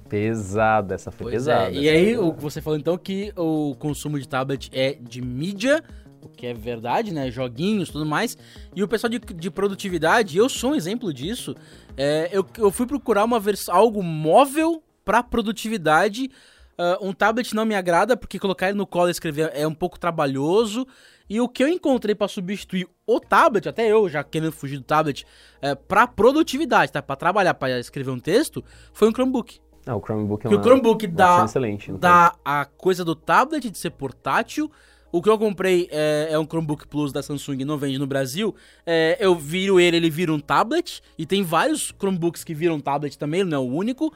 Pesada, 0.08 0.94
essa 0.94 1.10
foi 1.10 1.24
Pois 1.24 1.34
pesada. 1.34 1.68
é, 1.70 1.74
e 1.74 1.88
aí, 1.88 2.16
o 2.16 2.32
que 2.32 2.40
você 2.40 2.60
falou 2.62 2.78
então 2.78 2.96
que 2.96 3.32
o 3.36 3.74
consumo 3.76 4.18
de 4.20 4.28
tablet 4.28 4.70
é 4.72 4.96
de 5.00 5.20
mídia, 5.20 5.82
o 6.26 6.28
que 6.28 6.46
é 6.46 6.54
verdade, 6.54 7.12
né? 7.12 7.30
Joguinhos 7.30 7.88
e 7.88 7.92
tudo 7.92 8.06
mais. 8.06 8.36
E 8.74 8.82
o 8.82 8.88
pessoal 8.88 9.10
de, 9.10 9.18
de 9.18 9.50
produtividade, 9.50 10.36
eu 10.36 10.48
sou 10.48 10.72
um 10.72 10.74
exemplo 10.74 11.12
disso. 11.12 11.54
É, 11.96 12.28
eu, 12.30 12.44
eu 12.58 12.70
fui 12.70 12.86
procurar 12.86 13.24
uma 13.24 13.40
vers 13.40 13.68
algo 13.68 14.02
móvel 14.02 14.82
pra 15.04 15.22
produtividade. 15.22 16.30
Ah, 16.78 16.98
um 17.00 17.12
tablet 17.12 17.54
não 17.54 17.64
me 17.64 17.74
agrada, 17.74 18.16
porque 18.16 18.38
colocar 18.38 18.68
ele 18.68 18.76
no 18.76 18.86
colo 18.86 19.08
e 19.08 19.10
escrever 19.10 19.50
é 19.54 19.66
um 19.66 19.74
pouco 19.74 19.98
trabalhoso. 19.98 20.86
E 21.28 21.40
o 21.40 21.48
que 21.48 21.64
eu 21.64 21.68
encontrei 21.68 22.14
pra 22.14 22.28
substituir 22.28 22.86
o 23.06 23.18
tablet, 23.18 23.68
até 23.68 23.90
eu 23.90 24.08
já 24.08 24.22
querendo 24.22 24.52
fugir 24.52 24.76
do 24.76 24.84
tablet, 24.84 25.26
é, 25.60 25.74
pra 25.74 26.06
produtividade, 26.06 26.92
tá? 26.92 27.02
Pra 27.02 27.16
trabalhar, 27.16 27.54
pra 27.54 27.80
escrever 27.80 28.10
um 28.10 28.20
texto, 28.20 28.62
foi 28.92 29.08
um 29.08 29.12
Chromebook. 29.12 29.58
Ah, 29.86 29.96
o 29.96 30.00
Chromebook 30.00 30.46
é 30.46 30.50
uma, 30.50 30.58
o 30.58 30.62
Chromebook 30.62 31.06
uma 31.06 31.14
dá, 31.14 31.44
excelente. 31.44 31.92
dá 31.92 32.34
a 32.44 32.64
coisa 32.64 33.04
do 33.04 33.14
tablet 33.14 33.70
de 33.70 33.78
ser 33.78 33.90
portátil. 33.90 34.70
O 35.16 35.22
que 35.22 35.30
eu 35.30 35.38
comprei 35.38 35.88
é, 35.90 36.28
é 36.32 36.38
um 36.38 36.44
Chromebook 36.44 36.86
Plus 36.88 37.10
da 37.10 37.22
Samsung, 37.22 37.64
não 37.64 37.78
vende 37.78 37.98
no 37.98 38.06
Brasil. 38.06 38.54
É, 38.84 39.16
eu 39.18 39.34
viro 39.34 39.80
ele, 39.80 39.96
ele 39.96 40.10
vira 40.10 40.30
um 40.30 40.38
tablet. 40.38 41.02
E 41.16 41.24
tem 41.24 41.42
vários 41.42 41.90
Chromebooks 41.98 42.44
que 42.44 42.52
viram 42.52 42.78
tablet 42.78 43.16
também, 43.16 43.40
ele 43.40 43.48
não 43.48 43.56
é 43.56 43.60
o 43.60 43.66
único. 43.66 44.12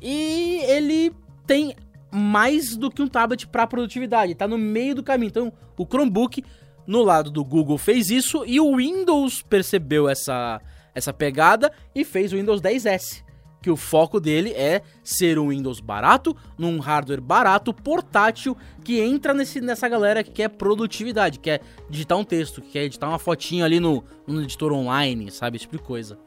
E 0.00 0.60
ele 0.68 1.12
tem 1.44 1.74
mais 2.12 2.76
do 2.76 2.88
que 2.88 3.02
um 3.02 3.08
tablet 3.08 3.48
para 3.48 3.66
produtividade, 3.66 4.32
tá 4.36 4.46
no 4.46 4.56
meio 4.56 4.94
do 4.94 5.02
caminho. 5.02 5.26
Então, 5.26 5.52
o 5.76 5.84
Chromebook 5.84 6.44
no 6.86 7.02
lado 7.02 7.32
do 7.32 7.44
Google 7.44 7.76
fez 7.76 8.08
isso 8.08 8.44
e 8.46 8.60
o 8.60 8.76
Windows 8.76 9.42
percebeu 9.42 10.08
essa, 10.08 10.60
essa 10.94 11.12
pegada 11.12 11.72
e 11.92 12.04
fez 12.04 12.32
o 12.32 12.36
Windows 12.36 12.62
10S. 12.62 13.24
Que 13.68 13.72
o 13.72 13.76
foco 13.76 14.18
dele 14.18 14.52
é 14.52 14.80
ser 15.04 15.38
um 15.38 15.50
Windows 15.50 15.78
barato, 15.78 16.34
num 16.56 16.78
hardware 16.78 17.20
barato, 17.20 17.74
portátil, 17.74 18.56
que 18.82 18.98
entra 18.98 19.34
nesse, 19.34 19.60
nessa 19.60 19.86
galera 19.90 20.24
que 20.24 20.30
quer 20.30 20.48
produtividade, 20.48 21.38
quer 21.38 21.60
digitar 21.90 22.16
um 22.16 22.24
texto, 22.24 22.62
que 22.62 22.70
quer 22.70 22.84
editar 22.84 23.06
uma 23.06 23.18
fotinha 23.18 23.66
ali 23.66 23.78
no, 23.78 24.02
no 24.26 24.40
editor 24.40 24.72
online, 24.72 25.30
sabe? 25.30 25.56
Esse 25.58 25.66
tipo 25.66 25.76
de 25.76 25.82
coisa. 25.82 26.18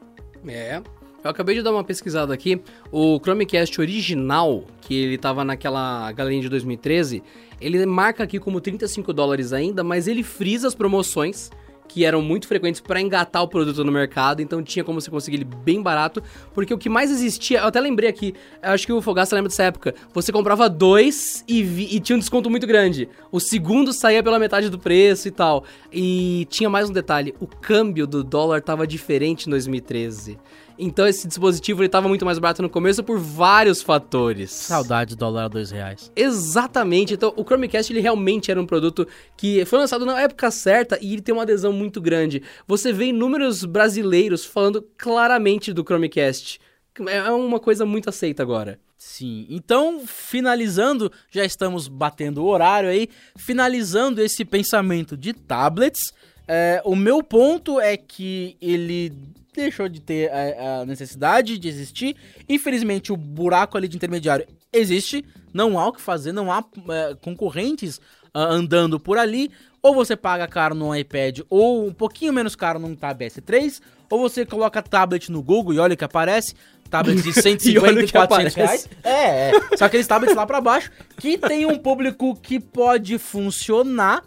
É. 0.46 0.80
Eu 1.24 1.30
acabei 1.32 1.56
de 1.56 1.62
dar 1.62 1.72
uma 1.72 1.82
pesquisada 1.82 2.32
aqui. 2.32 2.62
O 2.92 3.18
Chromecast 3.18 3.80
original, 3.80 4.64
que 4.80 4.94
ele 4.94 5.18
tava 5.18 5.42
naquela 5.42 6.12
galerinha 6.12 6.42
de 6.42 6.48
2013, 6.48 7.24
ele 7.60 7.84
marca 7.84 8.22
aqui 8.22 8.38
como 8.38 8.60
35 8.60 9.12
dólares 9.12 9.52
ainda, 9.52 9.82
mas 9.82 10.06
ele 10.06 10.22
frisa 10.22 10.68
as 10.68 10.76
promoções 10.76 11.50
que 11.92 12.06
eram 12.06 12.22
muito 12.22 12.48
frequentes 12.48 12.80
para 12.80 13.00
engatar 13.00 13.42
o 13.42 13.48
produto 13.48 13.84
no 13.84 13.92
mercado, 13.92 14.40
então 14.40 14.62
tinha 14.62 14.82
como 14.82 14.98
você 14.98 15.10
conseguir 15.10 15.36
ele 15.36 15.44
bem 15.44 15.82
barato, 15.82 16.22
porque 16.54 16.72
o 16.72 16.78
que 16.78 16.88
mais 16.88 17.10
existia, 17.10 17.60
eu 17.60 17.66
até 17.66 17.78
lembrei 17.78 18.08
aqui, 18.08 18.34
acho 18.62 18.86
que 18.86 18.92
o 18.92 19.02
Fogaça 19.02 19.36
lembra 19.36 19.50
dessa 19.50 19.64
época, 19.64 19.94
você 20.14 20.32
comprava 20.32 20.70
dois 20.70 21.44
e, 21.46 21.62
vi, 21.62 21.94
e 21.94 22.00
tinha 22.00 22.16
um 22.16 22.18
desconto 22.18 22.48
muito 22.48 22.66
grande. 22.66 23.10
O 23.30 23.38
segundo 23.38 23.92
saía 23.92 24.22
pela 24.22 24.38
metade 24.38 24.70
do 24.70 24.78
preço 24.78 25.28
e 25.28 25.30
tal. 25.30 25.64
E 25.92 26.46
tinha 26.48 26.70
mais 26.70 26.88
um 26.88 26.92
detalhe, 26.92 27.34
o 27.38 27.46
câmbio 27.46 28.06
do 28.06 28.24
dólar 28.24 28.62
tava 28.62 28.86
diferente 28.86 29.46
em 29.46 29.50
2013. 29.50 30.38
Então 30.78 31.06
esse 31.06 31.26
dispositivo 31.28 31.82
ele 31.82 31.88
tava 31.88 32.08
muito 32.08 32.24
mais 32.24 32.38
barato 32.38 32.62
no 32.62 32.70
começo 32.70 33.02
por 33.02 33.18
vários 33.18 33.82
fatores. 33.82 34.50
Saudade 34.50 35.14
do 35.14 35.18
dólar 35.18 35.44
a 35.44 35.48
dois 35.48 35.70
reais. 35.70 36.10
Exatamente. 36.16 37.14
Então, 37.14 37.32
o 37.36 37.44
Chromecast 37.44 37.92
ele 37.92 38.00
realmente 38.00 38.50
era 38.50 38.60
um 38.60 38.66
produto 38.66 39.06
que 39.36 39.64
foi 39.64 39.78
lançado 39.78 40.04
na 40.04 40.20
época 40.20 40.50
certa 40.50 40.98
e 41.00 41.12
ele 41.12 41.22
tem 41.22 41.34
uma 41.34 41.42
adesão 41.42 41.72
muito 41.72 42.00
grande. 42.00 42.42
Você 42.66 42.92
vê 42.92 43.06
inúmeros 43.06 43.64
brasileiros 43.64 44.44
falando 44.44 44.82
claramente 44.96 45.72
do 45.72 45.84
Chromecast. 45.84 46.60
É 47.08 47.30
uma 47.30 47.58
coisa 47.58 47.86
muito 47.86 48.08
aceita 48.08 48.42
agora. 48.42 48.78
Sim. 49.04 49.46
Então, 49.50 50.02
finalizando, 50.06 51.10
já 51.28 51.44
estamos 51.44 51.88
batendo 51.88 52.44
o 52.44 52.46
horário 52.46 52.88
aí, 52.88 53.08
finalizando 53.36 54.22
esse 54.22 54.44
pensamento 54.44 55.16
de 55.16 55.32
tablets. 55.32 56.12
É, 56.46 56.82
o 56.84 56.96
meu 56.96 57.22
ponto 57.22 57.80
é 57.80 57.96
que 57.96 58.56
ele 58.60 59.12
deixou 59.54 59.88
de 59.88 60.00
ter 60.00 60.30
a, 60.32 60.80
a, 60.80 60.86
necessidade 60.86 61.58
de 61.58 61.68
existir. 61.68 62.16
Infelizmente, 62.48 63.12
o 63.12 63.16
buraco 63.16 63.76
ali 63.76 63.88
de 63.88 63.96
intermediário 63.96 64.46
existe. 64.72 65.24
Não 65.52 65.78
há 65.78 65.86
o 65.86 65.92
que 65.92 66.00
fazer, 66.00 66.32
não 66.32 66.50
há 66.50 66.64
é, 66.88 67.14
concorrentes 67.20 67.98
uh, 68.34 68.38
andando 68.38 68.98
por 68.98 69.18
ali. 69.18 69.50
Ou 69.82 69.94
você 69.94 70.16
paga 70.16 70.46
caro 70.46 70.76
no 70.76 70.94
iPad, 70.94 71.40
ou 71.50 71.88
um 71.88 71.92
pouquinho 71.92 72.32
menos 72.32 72.54
caro 72.54 72.78
num 72.78 72.94
Tab 72.94 73.20
S3, 73.20 73.80
ou 74.08 74.20
você 74.20 74.46
coloca 74.46 74.80
tablet 74.80 75.28
no 75.28 75.42
Google 75.42 75.74
e 75.74 75.78
olha 75.80 75.94
o 75.94 75.96
que 75.96 76.04
aparece. 76.04 76.54
Tablet 76.88 77.20
de 77.20 77.32
150 77.34 78.00
e 78.00 78.12
400 78.12 78.54
reais. 78.54 78.88
É, 79.02 79.50
é. 79.50 79.52
Só 79.76 79.86
aqueles 79.86 80.06
tablets 80.06 80.36
lá 80.36 80.46
para 80.46 80.60
baixo, 80.60 80.92
que 81.16 81.36
tem 81.36 81.66
um 81.66 81.76
público 81.76 82.36
que 82.36 82.60
pode 82.60 83.18
funcionar, 83.18 84.22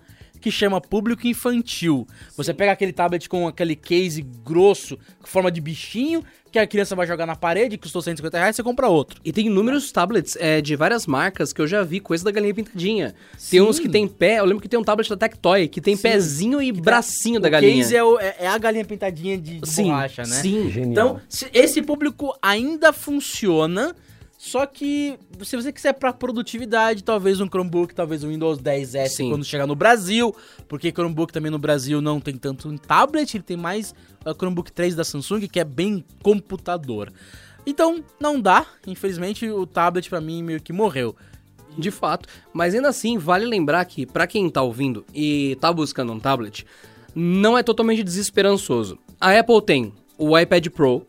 que 0.46 0.52
chama 0.52 0.80
público 0.80 1.26
infantil. 1.26 2.08
Você 2.38 2.54
pega 2.54 2.72
aquele 2.72 2.94
tablet 2.94 3.28
com 3.28 3.48
aquele 3.48 3.76
case 3.76 4.22
grosso, 4.22 4.96
com 5.20 5.26
forma 5.26 5.52
de 5.52 5.60
bichinho, 5.60 6.24
que 6.52 6.60
a 6.60 6.68
criança 6.68 6.96
vai 6.96 7.08
jogar 7.08 7.26
na 7.26 7.36
parede, 7.36 7.78
que 7.78 7.82
custou 7.82 8.00
150 8.00 8.38
reais, 8.38 8.56
você 8.56 8.62
compra 8.62 8.88
outro. 8.88 9.20
E 9.26 9.34
tem 9.34 9.48
inúmeros 9.48 9.92
tablets 9.92 10.38
é, 10.40 10.62
de 10.62 10.76
várias 10.76 11.08
marcas 11.08 11.52
que 11.52 11.60
eu 11.60 11.66
já 11.66 11.82
vi, 11.82 12.00
coisa 12.00 12.24
da 12.24 12.30
galinha 12.30 12.54
pintadinha. 12.54 13.16
Sim. 13.36 13.58
Tem 13.58 13.62
uns 13.62 13.80
que 13.80 13.90
tem 13.90 14.08
pé, 14.08 14.38
eu 14.38 14.46
lembro 14.46 14.62
que 14.62 14.70
tem 14.70 14.80
um 14.80 14.84
tablet 14.84 15.10
da 15.10 15.18
Tectoy, 15.18 15.68
que 15.68 15.82
tem 15.82 15.96
Sim. 15.96 16.04
pezinho 16.04 16.62
e 16.62 16.72
que 16.72 16.80
bracinho 16.80 17.42
tá, 17.42 17.46
da 17.46 17.50
galinha. 17.50 17.74
O 17.74 17.78
case 17.78 17.96
é, 17.96 18.04
o, 18.04 18.20
é, 18.20 18.36
é, 18.42 18.48
a 18.48 18.58
galinha 18.60 18.86
pintadinha 18.86 19.36
de, 19.36 19.62
de 19.62 19.68
Sim. 19.68 19.86
borracha, 19.86 20.22
né? 20.22 20.42
Sim, 20.44 20.70
Genial. 20.70 20.92
Então, 20.92 21.22
esse 21.52 21.82
público 21.82 22.38
ainda 22.40 22.94
funciona 22.94 23.96
só 24.46 24.64
que 24.68 25.18
se 25.42 25.56
você 25.56 25.74
quiser 25.74 25.94
para 25.94 26.14
produtividade, 26.14 27.04
talvez 27.04 27.42
um 27.42 27.48
Chromebook, 27.48 27.96
talvez 27.96 28.24
um 28.24 28.30
Windows 28.30 28.60
10S 28.60 29.08
Sim. 29.08 29.30
quando 29.32 29.44
chegar 29.44 29.66
no 29.66 29.74
Brasil, 29.74 30.36
porque 30.68 30.92
Chromebook 30.92 31.34
também 31.34 31.50
no 31.50 31.58
Brasil 31.58 32.00
não 32.00 32.20
tem 32.20 32.38
tanto 32.38 32.72
em 32.72 32.78
tablet, 32.78 33.36
ele 33.36 33.44
tem 33.44 33.58
mais 33.58 33.96
o 34.24 34.32
Chromebook 34.36 34.72
3 34.72 34.94
da 34.94 35.04
Samsung, 35.04 35.48
que 35.48 35.60
é 35.60 35.64
bem 35.64 36.06
computador. 36.22 37.12
Então, 37.66 38.04
não 38.20 38.40
dá, 38.40 38.68
infelizmente 38.86 39.50
o 39.50 39.66
tablet 39.66 40.08
para 40.08 40.22
mim 40.22 40.44
meio 40.44 40.62
que 40.62 40.72
morreu. 40.72 41.16
De 41.76 41.90
fato, 41.90 42.30
mas 42.54 42.76
ainda 42.76 42.90
assim 42.90 43.18
vale 43.18 43.48
lembrar 43.48 43.84
que 43.86 44.06
para 44.06 44.28
quem 44.28 44.48
tá 44.48 44.62
ouvindo 44.62 45.04
e 45.12 45.58
tá 45.60 45.74
buscando 45.74 46.14
um 46.14 46.20
tablet, 46.20 46.68
não 47.16 47.58
é 47.58 47.64
totalmente 47.64 48.04
desesperançoso. 48.04 49.00
A 49.20 49.40
Apple 49.40 49.60
tem 49.64 49.92
o 50.20 50.38
iPad 50.38 50.68
Pro, 50.68 51.04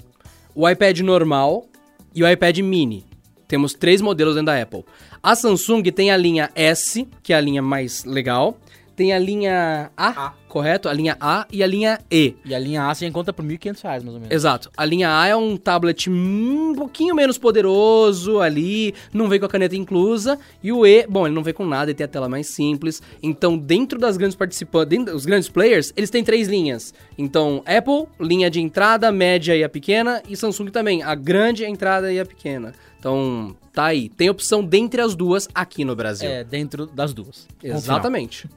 o 0.54 0.66
iPad 0.66 1.00
normal 1.00 1.66
e 2.14 2.24
o 2.24 2.30
iPad 2.30 2.60
mini. 2.60 3.04
Temos 3.48 3.74
três 3.74 4.00
modelos 4.00 4.34
dentro 4.34 4.46
da 4.46 4.60
Apple. 4.60 4.84
A 5.22 5.34
Samsung 5.34 5.82
tem 5.84 6.10
a 6.10 6.16
linha 6.16 6.50
S, 6.54 7.06
que 7.22 7.32
é 7.32 7.36
a 7.36 7.40
linha 7.40 7.62
mais 7.62 8.04
legal. 8.04 8.58
Tem 8.96 9.12
a 9.12 9.18
linha 9.18 9.90
A, 9.94 10.28
A, 10.28 10.32
correto? 10.48 10.88
A 10.88 10.92
linha 10.94 11.18
A 11.20 11.46
e 11.52 11.62
a 11.62 11.66
linha 11.66 12.00
E. 12.10 12.34
E 12.46 12.54
a 12.54 12.58
linha 12.58 12.84
A 12.84 12.94
você 12.94 13.06
encontra 13.06 13.30
por 13.30 13.44
R$ 13.44 13.58
1.500, 13.58 13.82
mais 13.84 14.06
ou 14.06 14.12
menos. 14.14 14.30
Exato. 14.30 14.70
A 14.74 14.86
linha 14.86 15.10
A 15.10 15.26
é 15.26 15.36
um 15.36 15.54
tablet 15.54 16.08
um 16.08 16.74
pouquinho 16.74 17.14
menos 17.14 17.36
poderoso 17.36 18.40
ali, 18.40 18.94
não 19.12 19.28
vem 19.28 19.38
com 19.38 19.44
a 19.44 19.50
caneta 19.50 19.76
inclusa. 19.76 20.38
E 20.62 20.72
o 20.72 20.86
E, 20.86 21.06
bom, 21.06 21.26
ele 21.26 21.34
não 21.34 21.42
vem 21.42 21.52
com 21.52 21.66
nada, 21.66 21.90
ele 21.90 21.96
tem 21.96 22.06
a 22.06 22.08
tela 22.08 22.26
mais 22.26 22.46
simples. 22.46 23.02
Então, 23.22 23.58
dentro 23.58 23.98
das 23.98 24.16
grandes 24.16 24.34
participantes, 24.34 25.12
os 25.12 25.26
grandes 25.26 25.50
players, 25.50 25.92
eles 25.94 26.08
têm 26.08 26.24
três 26.24 26.48
linhas. 26.48 26.94
Então, 27.18 27.62
Apple, 27.66 28.06
linha 28.18 28.50
de 28.50 28.60
entrada, 28.60 29.12
média 29.12 29.54
e 29.54 29.62
a 29.62 29.68
pequena. 29.68 30.22
E 30.26 30.34
Samsung 30.34 30.68
também, 30.68 31.02
a 31.02 31.14
grande, 31.14 31.66
a 31.66 31.68
entrada 31.68 32.10
e 32.10 32.18
a 32.18 32.24
pequena. 32.24 32.72
Então, 32.98 33.54
tá 33.74 33.84
aí. 33.84 34.08
Tem 34.08 34.30
opção 34.30 34.64
dentre 34.64 35.02
as 35.02 35.14
duas 35.14 35.48
aqui 35.54 35.84
no 35.84 35.94
Brasil. 35.94 36.28
É, 36.28 36.42
dentro 36.42 36.86
das 36.86 37.12
duas. 37.12 37.46
Exatamente. 37.62 38.48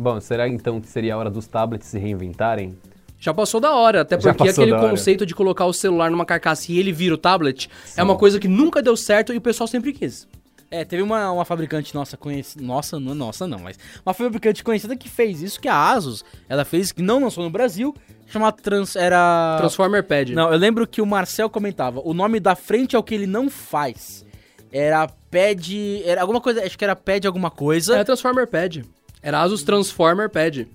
Bom, 0.00 0.18
será 0.18 0.48
então 0.48 0.80
que 0.80 0.88
seria 0.88 1.14
a 1.14 1.18
hora 1.18 1.28
dos 1.28 1.46
tablets 1.46 1.86
se 1.88 1.98
reinventarem? 1.98 2.74
Já 3.18 3.34
passou 3.34 3.60
da 3.60 3.74
hora, 3.74 4.00
até 4.00 4.16
porque 4.16 4.48
aquele 4.48 4.72
conceito 4.72 5.26
de 5.26 5.34
colocar 5.34 5.66
o 5.66 5.74
celular 5.74 6.10
numa 6.10 6.24
carcaça 6.24 6.72
e 6.72 6.78
ele 6.78 6.90
vira 6.90 7.14
o 7.14 7.18
tablet 7.18 7.68
Sim. 7.84 8.00
é 8.00 8.02
uma 8.02 8.16
coisa 8.16 8.40
que 8.40 8.48
nunca 8.48 8.80
deu 8.80 8.96
certo 8.96 9.30
e 9.34 9.36
o 9.36 9.42
pessoal 9.42 9.66
sempre 9.66 9.92
quis. 9.92 10.26
É, 10.70 10.86
teve 10.86 11.02
uma, 11.02 11.30
uma 11.30 11.44
fabricante 11.44 11.94
nossa 11.94 12.16
conhecida. 12.16 12.64
Nossa, 12.64 12.98
não 12.98 13.12
é 13.12 13.14
nossa, 13.14 13.46
não, 13.46 13.58
mas. 13.58 13.78
Uma 14.06 14.14
fabricante 14.14 14.64
conhecida 14.64 14.96
que 14.96 15.08
fez 15.08 15.42
isso, 15.42 15.60
que 15.60 15.68
é 15.68 15.70
a 15.70 15.90
Asus. 15.90 16.24
Ela 16.48 16.64
fez, 16.64 16.92
que 16.92 17.02
não 17.02 17.20
lançou 17.20 17.44
no 17.44 17.50
Brasil, 17.50 17.94
chamada 18.26 18.56
Trans. 18.56 18.96
Era. 18.96 19.56
Transformer 19.58 20.02
Pad. 20.04 20.32
Não, 20.32 20.50
eu 20.50 20.56
lembro 20.56 20.86
que 20.86 21.02
o 21.02 21.06
Marcel 21.06 21.50
comentava. 21.50 22.00
O 22.02 22.14
nome 22.14 22.40
da 22.40 22.54
frente 22.54 22.96
é 22.96 22.98
o 22.98 23.02
que 23.02 23.14
ele 23.14 23.26
não 23.26 23.50
faz. 23.50 24.24
Era 24.72 25.08
Pad. 25.30 26.02
Era 26.04 26.22
alguma 26.22 26.40
coisa. 26.40 26.64
Acho 26.64 26.78
que 26.78 26.84
era 26.84 26.96
Pad 26.96 27.26
alguma 27.26 27.50
coisa. 27.50 27.94
Era 27.94 28.04
Transformer 28.04 28.46
Pad. 28.46 28.84
Era 29.22 29.40
Asus 29.40 29.62
Transformer 29.62 30.28
Pad. 30.30 30.66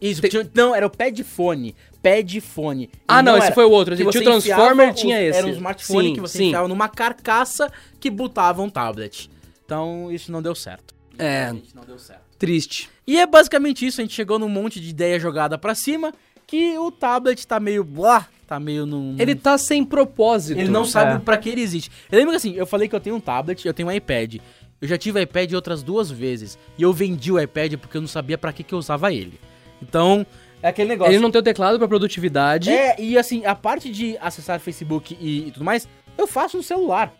Isso, 0.00 0.22
Tem... 0.22 0.50
não, 0.54 0.74
era 0.74 0.86
o 0.86 0.90
Padfone. 0.90 1.74
Padfone. 2.02 2.90
Ah, 3.06 3.22
não, 3.22 3.32
não 3.32 3.38
esse 3.38 3.52
foi 3.52 3.64
o 3.64 3.70
outro. 3.70 3.94
Tinha 3.94 4.08
o 4.08 4.12
Transformer, 4.12 4.94
tinha 4.94 5.20
esse. 5.22 5.38
Era 5.38 5.46
um 5.46 5.50
smartphone 5.50 6.08
sim, 6.08 6.14
que 6.14 6.20
você 6.20 6.38
sim. 6.38 6.46
enfiava 6.46 6.66
numa 6.66 6.88
carcaça 6.88 7.70
que 7.98 8.08
botava 8.08 8.62
um 8.62 8.70
tablet. 8.70 9.30
Então, 9.64 10.10
isso 10.10 10.32
não 10.32 10.40
deu 10.40 10.54
certo. 10.54 10.94
É. 11.18 11.52
Não 11.74 11.84
deu 11.86 11.98
certo. 11.98 12.22
Triste. 12.38 12.88
E 13.06 13.18
é 13.18 13.26
basicamente 13.26 13.86
isso. 13.86 14.00
A 14.00 14.04
gente 14.04 14.14
chegou 14.14 14.38
num 14.38 14.48
monte 14.48 14.80
de 14.80 14.88
ideia 14.88 15.20
jogada 15.20 15.58
pra 15.58 15.74
cima 15.74 16.14
que 16.46 16.78
o 16.78 16.90
tablet 16.90 17.46
tá 17.46 17.60
meio. 17.60 17.84
Blá, 17.84 18.26
tá 18.46 18.58
meio 18.58 18.86
num. 18.86 19.14
Ele 19.18 19.34
tá 19.34 19.58
sem 19.58 19.84
propósito. 19.84 20.58
Ele 20.58 20.70
não 20.70 20.84
sabe 20.86 21.16
é. 21.16 21.18
para 21.18 21.36
que 21.36 21.50
ele 21.50 21.60
existe. 21.60 21.90
Eu 22.10 22.18
lembro 22.18 22.32
que 22.32 22.36
assim, 22.38 22.54
eu 22.54 22.66
falei 22.66 22.88
que 22.88 22.96
eu 22.96 23.00
tenho 23.00 23.16
um 23.16 23.20
tablet, 23.20 23.64
eu 23.66 23.74
tenho 23.74 23.88
um 23.88 23.92
iPad. 23.92 24.36
Eu 24.80 24.88
já 24.88 24.96
tive 24.96 25.20
iPad 25.20 25.52
outras 25.52 25.82
duas 25.82 26.10
vezes. 26.10 26.58
E 26.78 26.82
eu 26.82 26.92
vendi 26.92 27.30
o 27.30 27.38
iPad 27.38 27.74
porque 27.74 27.96
eu 27.96 28.00
não 28.00 28.08
sabia 28.08 28.38
para 28.38 28.52
que, 28.52 28.62
que 28.62 28.72
eu 28.72 28.78
usava 28.78 29.12
ele. 29.12 29.38
Então, 29.82 30.26
é 30.62 30.68
aquele 30.68 30.88
negócio. 30.88 31.12
Ele 31.12 31.20
não 31.20 31.30
tem 31.30 31.40
o 31.40 31.44
teclado 31.44 31.78
para 31.78 31.88
produtividade. 31.88 32.70
É, 32.70 32.98
e 32.98 33.16
assim, 33.18 33.44
a 33.44 33.54
parte 33.54 33.90
de 33.90 34.16
acessar 34.18 34.58
Facebook 34.60 35.16
e, 35.20 35.48
e 35.48 35.50
tudo 35.50 35.64
mais, 35.64 35.88
eu 36.16 36.26
faço 36.26 36.56
no 36.56 36.62
celular. 36.62 37.12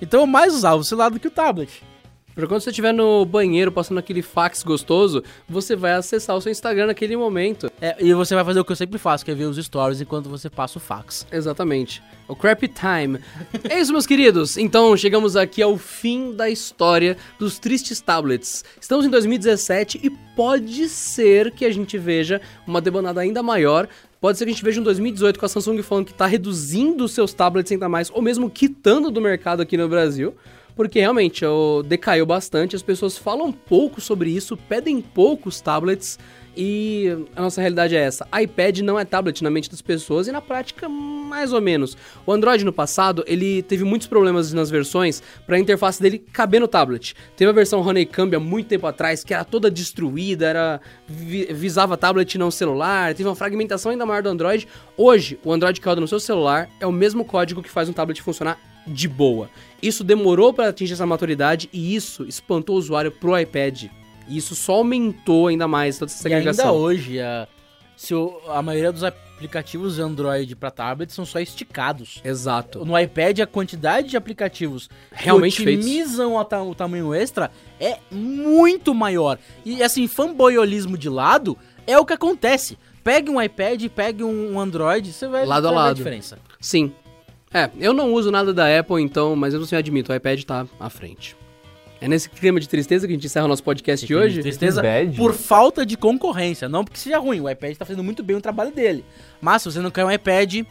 Então 0.00 0.20
eu 0.20 0.26
mais 0.26 0.54
usava 0.54 0.76
o 0.76 0.84
celular 0.84 1.10
do 1.10 1.18
que 1.18 1.28
o 1.28 1.30
tablet. 1.30 1.82
Pra 2.38 2.46
quando 2.46 2.60
você 2.60 2.70
estiver 2.70 2.94
no 2.94 3.24
banheiro 3.24 3.72
passando 3.72 3.98
aquele 3.98 4.22
fax 4.22 4.62
gostoso, 4.62 5.24
você 5.48 5.74
vai 5.74 5.94
acessar 5.94 6.36
o 6.36 6.40
seu 6.40 6.52
Instagram 6.52 6.86
naquele 6.86 7.16
momento. 7.16 7.68
É, 7.80 7.96
e 7.98 8.14
você 8.14 8.32
vai 8.32 8.44
fazer 8.44 8.60
o 8.60 8.64
que 8.64 8.70
eu 8.70 8.76
sempre 8.76 8.96
faço, 8.96 9.24
que 9.24 9.32
é 9.32 9.34
ver 9.34 9.46
os 9.46 9.56
stories 9.56 10.00
enquanto 10.00 10.28
você 10.28 10.48
passa 10.48 10.78
o 10.78 10.80
fax. 10.80 11.26
Exatamente. 11.32 12.00
O 12.28 12.36
Crappy 12.36 12.68
Time. 12.68 13.18
é 13.68 13.80
isso, 13.80 13.90
meus 13.90 14.06
queridos. 14.06 14.56
Então, 14.56 14.96
chegamos 14.96 15.34
aqui 15.34 15.60
ao 15.60 15.76
fim 15.76 16.32
da 16.32 16.48
história 16.48 17.16
dos 17.40 17.58
tristes 17.58 18.00
tablets. 18.00 18.64
Estamos 18.80 19.04
em 19.04 19.10
2017 19.10 19.98
e 20.00 20.08
pode 20.36 20.88
ser 20.88 21.50
que 21.50 21.64
a 21.64 21.72
gente 21.72 21.98
veja 21.98 22.40
uma 22.64 22.80
debandada 22.80 23.20
ainda 23.20 23.42
maior 23.42 23.88
Pode 24.20 24.36
ser 24.36 24.46
que 24.46 24.50
a 24.50 24.52
gente 24.52 24.64
veja 24.64 24.80
um 24.80 24.84
2018 24.84 25.38
com 25.38 25.46
a 25.46 25.48
Samsung 25.48 25.80
falando 25.80 26.06
que 26.06 26.10
está 26.10 26.26
reduzindo 26.26 27.04
os 27.04 27.12
seus 27.12 27.32
tablets 27.32 27.70
ainda 27.70 27.88
mais, 27.88 28.10
ou 28.10 28.20
mesmo 28.20 28.50
quitando 28.50 29.12
do 29.12 29.20
mercado 29.20 29.62
aqui 29.62 29.76
no 29.76 29.88
Brasil 29.88 30.34
porque 30.78 31.00
realmente 31.00 31.44
o, 31.44 31.82
decaiu 31.82 32.24
bastante, 32.24 32.76
as 32.76 32.82
pessoas 32.82 33.18
falam 33.18 33.50
pouco 33.50 34.00
sobre 34.00 34.30
isso, 34.30 34.56
pedem 34.56 35.00
poucos 35.00 35.60
tablets 35.60 36.16
e 36.56 37.26
a 37.34 37.42
nossa 37.42 37.60
realidade 37.60 37.96
é 37.96 37.98
essa. 37.98 38.24
iPad 38.40 38.78
não 38.78 38.96
é 38.96 39.04
tablet 39.04 39.42
na 39.42 39.50
mente 39.50 39.68
das 39.68 39.82
pessoas 39.82 40.28
e 40.28 40.32
na 40.32 40.40
prática 40.40 40.88
mais 40.88 41.52
ou 41.52 41.60
menos. 41.60 41.96
O 42.24 42.32
Android 42.32 42.64
no 42.64 42.72
passado, 42.72 43.24
ele 43.26 43.60
teve 43.60 43.82
muitos 43.82 44.06
problemas 44.06 44.52
nas 44.52 44.70
versões 44.70 45.20
para 45.44 45.56
a 45.56 45.58
interface 45.58 46.00
dele 46.00 46.20
caber 46.20 46.60
no 46.60 46.68
tablet. 46.68 47.12
Teve 47.36 47.50
a 47.50 47.54
versão 47.54 47.80
Honeycomb 47.80 48.36
há 48.36 48.40
muito 48.40 48.68
tempo 48.68 48.86
atrás 48.86 49.24
que 49.24 49.34
era 49.34 49.44
toda 49.44 49.68
destruída, 49.68 50.46
era 50.46 50.80
visava 51.08 51.96
tablet 51.96 52.38
não 52.38 52.52
celular, 52.52 53.14
teve 53.14 53.28
uma 53.28 53.34
fragmentação 53.34 53.90
ainda 53.90 54.06
maior 54.06 54.22
do 54.22 54.28
Android. 54.28 54.68
Hoje, 54.96 55.40
o 55.42 55.52
Android 55.52 55.80
que 55.80 55.88
roda 55.88 56.00
no 56.00 56.06
seu 56.06 56.20
celular 56.20 56.70
é 56.78 56.86
o 56.86 56.92
mesmo 56.92 57.24
código 57.24 57.64
que 57.64 57.68
faz 57.68 57.88
um 57.88 57.92
tablet 57.92 58.22
funcionar 58.22 58.67
de 58.88 59.06
boa. 59.08 59.48
Isso 59.82 60.02
demorou 60.02 60.52
para 60.52 60.68
atingir 60.68 60.94
essa 60.94 61.06
maturidade 61.06 61.68
e 61.72 61.94
isso 61.94 62.24
espantou 62.24 62.76
o 62.76 62.78
usuário 62.78 63.12
pro 63.12 63.38
iPad. 63.38 63.84
E 64.28 64.36
isso 64.36 64.54
só 64.54 64.74
aumentou 64.74 65.46
ainda 65.46 65.66
mais 65.68 65.98
toda 65.98 66.10
essa 66.10 66.22
segregação. 66.22 66.64
E 66.64 66.68
ainda 66.68 66.78
hoje, 66.78 67.20
a, 67.20 67.46
se 67.96 68.14
o- 68.14 68.40
a 68.48 68.60
maioria 68.60 68.92
dos 68.92 69.04
aplicativos 69.04 69.98
Android 69.98 70.54
para 70.56 70.70
tablet 70.70 71.12
são 71.12 71.24
só 71.24 71.38
esticados. 71.38 72.20
Exato. 72.24 72.84
No 72.84 72.98
iPad, 72.98 73.38
a 73.40 73.46
quantidade 73.46 74.08
de 74.08 74.16
aplicativos 74.16 74.90
Realmente 75.12 75.62
que 75.62 75.68
otimizam 75.68 76.44
ta- 76.44 76.62
o 76.62 76.74
tamanho 76.74 77.14
extra 77.14 77.50
é 77.80 77.98
muito 78.10 78.92
maior. 78.92 79.38
E 79.64 79.82
assim, 79.82 80.06
fanboyolismo 80.08 80.98
de 80.98 81.08
lado 81.08 81.56
é 81.86 81.96
o 81.98 82.04
que 82.04 82.12
acontece. 82.12 82.76
Pegue 83.04 83.30
um 83.30 83.40
iPad, 83.40 83.82
pegue 83.88 84.22
um 84.24 84.58
Android, 84.60 85.10
você 85.12 85.26
vai, 85.28 85.46
Lado 85.46 85.68
a 85.68 85.70
ver 85.70 85.76
a 85.76 85.80
lado. 85.80 85.96
diferença. 85.96 86.38
Sim. 86.60 86.92
É, 87.52 87.70
eu 87.78 87.92
não 87.92 88.12
uso 88.12 88.30
nada 88.30 88.52
da 88.52 88.78
Apple, 88.78 89.02
então, 89.02 89.34
mas 89.34 89.54
eu 89.54 89.60
não 89.60 89.66
sei, 89.66 89.78
admito, 89.78 90.12
o 90.12 90.14
iPad 90.14 90.42
tá 90.42 90.66
à 90.78 90.90
frente. 90.90 91.36
É 92.00 92.06
nesse 92.06 92.30
clima 92.30 92.60
de 92.60 92.68
tristeza 92.68 93.06
que 93.06 93.12
a 93.12 93.16
gente 93.16 93.26
encerra 93.26 93.46
o 93.46 93.48
nosso 93.48 93.64
podcast 93.64 94.06
de 94.06 94.14
hoje? 94.14 94.40
Tristeza 94.40 94.80
Bad. 94.80 95.16
por 95.16 95.34
falta 95.34 95.84
de 95.84 95.96
concorrência. 95.96 96.68
Não 96.68 96.84
porque 96.84 96.98
seja 96.98 97.18
ruim, 97.18 97.40
o 97.40 97.50
iPad 97.50 97.76
tá 97.76 97.84
fazendo 97.84 98.04
muito 98.04 98.22
bem 98.22 98.36
o 98.36 98.40
trabalho 98.40 98.70
dele. 98.70 99.04
Mas 99.40 99.62
se 99.62 99.72
você 99.72 99.80
não 99.80 99.90
quer 99.90 100.04
um 100.04 100.10
iPad, 100.10 100.62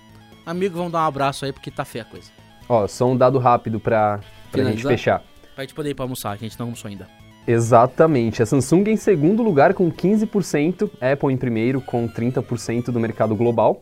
amigo, 0.46 0.78
vamos 0.78 0.94
dar 0.94 1.00
um 1.00 1.08
abraço 1.08 1.44
aí 1.44 1.52
porque 1.52 1.70
tá 1.70 1.84
feia 1.84 2.04
a 2.04 2.06
coisa. 2.06 2.30
Ó, 2.70 2.88
só 2.88 3.06
um 3.10 3.18
dado 3.18 3.40
rápido 3.40 3.78
pra, 3.78 4.22
pra 4.52 4.64
gente 4.64 4.84
fechar. 4.84 5.22
Pra 5.54 5.66
gente 5.66 5.74
poder 5.74 5.90
ir 5.90 5.96
pra 5.96 6.06
almoçar, 6.06 6.38
que 6.38 6.46
a 6.46 6.48
gente 6.48 6.58
não 6.58 6.68
almoçou 6.68 6.88
ainda. 6.88 7.08
Exatamente. 7.46 8.42
A 8.42 8.46
Samsung 8.46 8.84
em 8.88 8.98
segundo 8.98 9.44
lugar 9.44 9.74
com 9.74 9.92
15%, 9.92 10.90
Apple 11.02 11.34
em 11.34 11.38
primeiro 11.38 11.82
com 11.82 12.08
30% 12.08 12.86
do 12.86 13.00
mercado 13.00 13.36
global. 13.36 13.82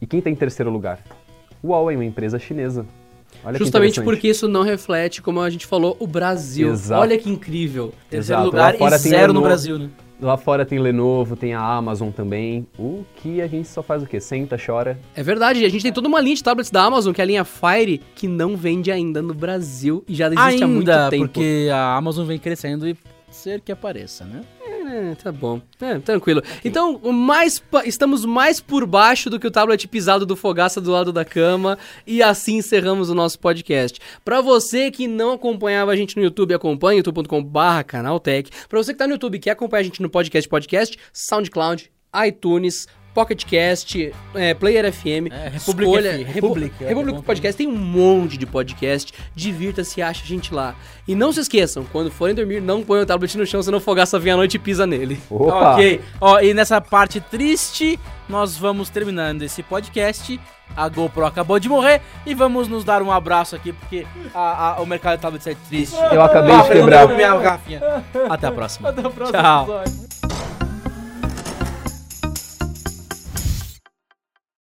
E 0.00 0.06
quem 0.06 0.20
tá 0.20 0.30
em 0.30 0.34
terceiro 0.34 0.70
lugar? 0.70 1.00
Huawei, 1.62 1.96
uma 1.96 2.04
empresa 2.04 2.38
chinesa. 2.38 2.86
Olha 3.44 3.58
que 3.58 3.64
Justamente 3.64 4.00
porque 4.02 4.28
isso 4.28 4.48
não 4.48 4.62
reflete, 4.62 5.22
como 5.22 5.40
a 5.40 5.50
gente 5.50 5.66
falou, 5.66 5.96
o 6.00 6.06
Brasil. 6.06 6.70
Exato. 6.72 7.00
Olha 7.00 7.16
que 7.18 7.30
incrível. 7.30 7.92
Terceiro 8.10 8.40
Exato, 8.40 8.44
lugar 8.46 8.72
lá 8.72 8.78
fora 8.78 8.96
e 8.96 9.00
tem 9.00 9.10
zero 9.10 9.26
no 9.32 9.40
Lenovo. 9.40 9.46
Brasil, 9.46 9.78
né? 9.78 9.90
Lá 10.20 10.36
fora 10.36 10.66
tem 10.66 10.80
Lenovo, 10.80 11.36
tem 11.36 11.54
a 11.54 11.60
Amazon 11.62 12.10
também. 12.10 12.66
O 12.76 13.04
que 13.16 13.40
a 13.40 13.46
gente 13.46 13.68
só 13.68 13.84
faz 13.84 14.02
o 14.02 14.06
quê? 14.06 14.18
Senta, 14.18 14.56
chora. 14.58 14.98
É 15.14 15.22
verdade, 15.22 15.64
a 15.64 15.68
gente 15.68 15.82
tem 15.82 15.92
toda 15.92 16.08
uma 16.08 16.20
linha 16.20 16.34
de 16.34 16.42
tablets 16.42 16.72
da 16.72 16.82
Amazon, 16.82 17.12
que 17.12 17.20
é 17.20 17.24
a 17.24 17.26
linha 17.26 17.44
Fire, 17.44 18.00
que 18.16 18.26
não 18.26 18.56
vende 18.56 18.90
ainda 18.90 19.22
no 19.22 19.32
Brasil 19.32 20.02
e 20.08 20.14
já 20.16 20.26
existe 20.26 20.64
há 20.64 20.66
muito 20.66 20.90
Ainda, 20.90 21.08
tempo. 21.10 21.26
porque 21.26 21.68
a 21.72 21.94
Amazon 21.94 22.26
vem 22.26 22.38
crescendo 22.38 22.88
e 22.88 22.96
ser 23.30 23.60
que 23.60 23.70
apareça, 23.70 24.24
né? 24.24 24.40
É, 24.98 25.14
tá 25.14 25.30
bom. 25.30 25.60
É, 25.80 25.98
tranquilo. 26.00 26.42
Então, 26.64 26.98
mais 27.12 27.62
estamos 27.84 28.24
mais 28.24 28.60
por 28.60 28.84
baixo 28.84 29.30
do 29.30 29.38
que 29.38 29.46
o 29.46 29.50
tablet 29.50 29.86
pisado 29.86 30.26
do 30.26 30.34
Fogaça 30.34 30.80
do 30.80 30.90
lado 30.90 31.12
da 31.12 31.24
cama. 31.24 31.78
E 32.04 32.20
assim 32.20 32.56
encerramos 32.56 33.08
o 33.08 33.14
nosso 33.14 33.38
podcast. 33.38 34.00
Pra 34.24 34.40
você 34.40 34.90
que 34.90 35.06
não 35.06 35.34
acompanhava 35.34 35.92
a 35.92 35.96
gente 35.96 36.16
no 36.16 36.22
YouTube, 36.22 36.52
acompanhe 36.52 36.98
youtube.com.br 36.98 37.84
canaltech. 37.86 38.50
Pra 38.68 38.78
você 38.82 38.92
que 38.92 38.98
tá 38.98 39.06
no 39.06 39.12
YouTube 39.12 39.36
e 39.36 39.38
quer 39.38 39.52
acompanhar 39.52 39.82
a 39.82 39.84
gente 39.84 40.02
no 40.02 40.10
podcast 40.10 40.48
podcast, 40.48 40.98
SoundCloud, 41.12 41.88
iTunes, 42.26 42.88
PocketCast, 43.18 44.12
é, 44.34 44.54
Player 44.54 44.92
FM, 44.92 45.30
É, 45.30 45.48
Republic 45.48 45.88
escolha, 45.90 46.08
F, 46.10 46.22
Repu- 46.22 46.32
Republic, 46.48 46.74
é, 46.84 46.88
Republic 46.88 47.16
bom 47.16 47.22
Podcast 47.22 47.58
tem 47.58 47.66
um 47.66 47.76
monte 47.76 48.38
de 48.38 48.46
podcast. 48.46 49.12
Divirta-se, 49.34 50.00
acha 50.00 50.22
a 50.22 50.26
gente 50.26 50.54
lá. 50.54 50.74
E 51.06 51.14
não 51.14 51.32
se 51.32 51.40
esqueçam, 51.40 51.84
quando 51.90 52.10
forem 52.10 52.34
dormir, 52.34 52.60
não 52.60 52.82
ponham 52.82 53.02
o 53.02 53.06
tablet 53.06 53.36
no 53.36 53.44
chão, 53.46 53.62
senão 53.62 53.78
o 53.78 53.80
Fogaça 53.80 54.18
vem 54.18 54.32
à 54.32 54.36
noite 54.36 54.54
e 54.54 54.58
pisa 54.58 54.86
nele. 54.86 55.18
Opa! 55.28 55.74
Ok. 55.74 56.00
Ó, 56.20 56.38
e 56.40 56.54
nessa 56.54 56.80
parte 56.80 57.20
triste, 57.20 57.98
nós 58.28 58.56
vamos 58.56 58.88
terminando 58.88 59.42
esse 59.42 59.62
podcast. 59.62 60.38
A 60.76 60.88
GoPro 60.88 61.24
acabou 61.24 61.58
de 61.58 61.68
morrer 61.68 62.00
e 62.26 62.34
vamos 62.34 62.68
nos 62.68 62.84
dar 62.84 63.02
um 63.02 63.10
abraço 63.10 63.56
aqui, 63.56 63.72
porque 63.72 64.06
a- 64.34 64.76
a- 64.76 64.80
o 64.82 64.86
mercado 64.86 65.16
de 65.16 65.22
tablets 65.22 65.46
é 65.46 65.56
triste. 65.68 65.96
Eu 66.12 66.22
acabei 66.22 66.54
Ah, 66.54 66.62
de 66.62 66.68
quebrar. 66.68 67.08
minha 67.08 67.36
garrafinha. 67.36 67.80
Até 68.28 68.46
a 68.46 68.52
próxima. 68.52 68.90
Até 68.90 69.00
a 69.00 69.10
próxima 69.10 69.38
Tchau. 69.42 69.82
episódio. 69.82 70.47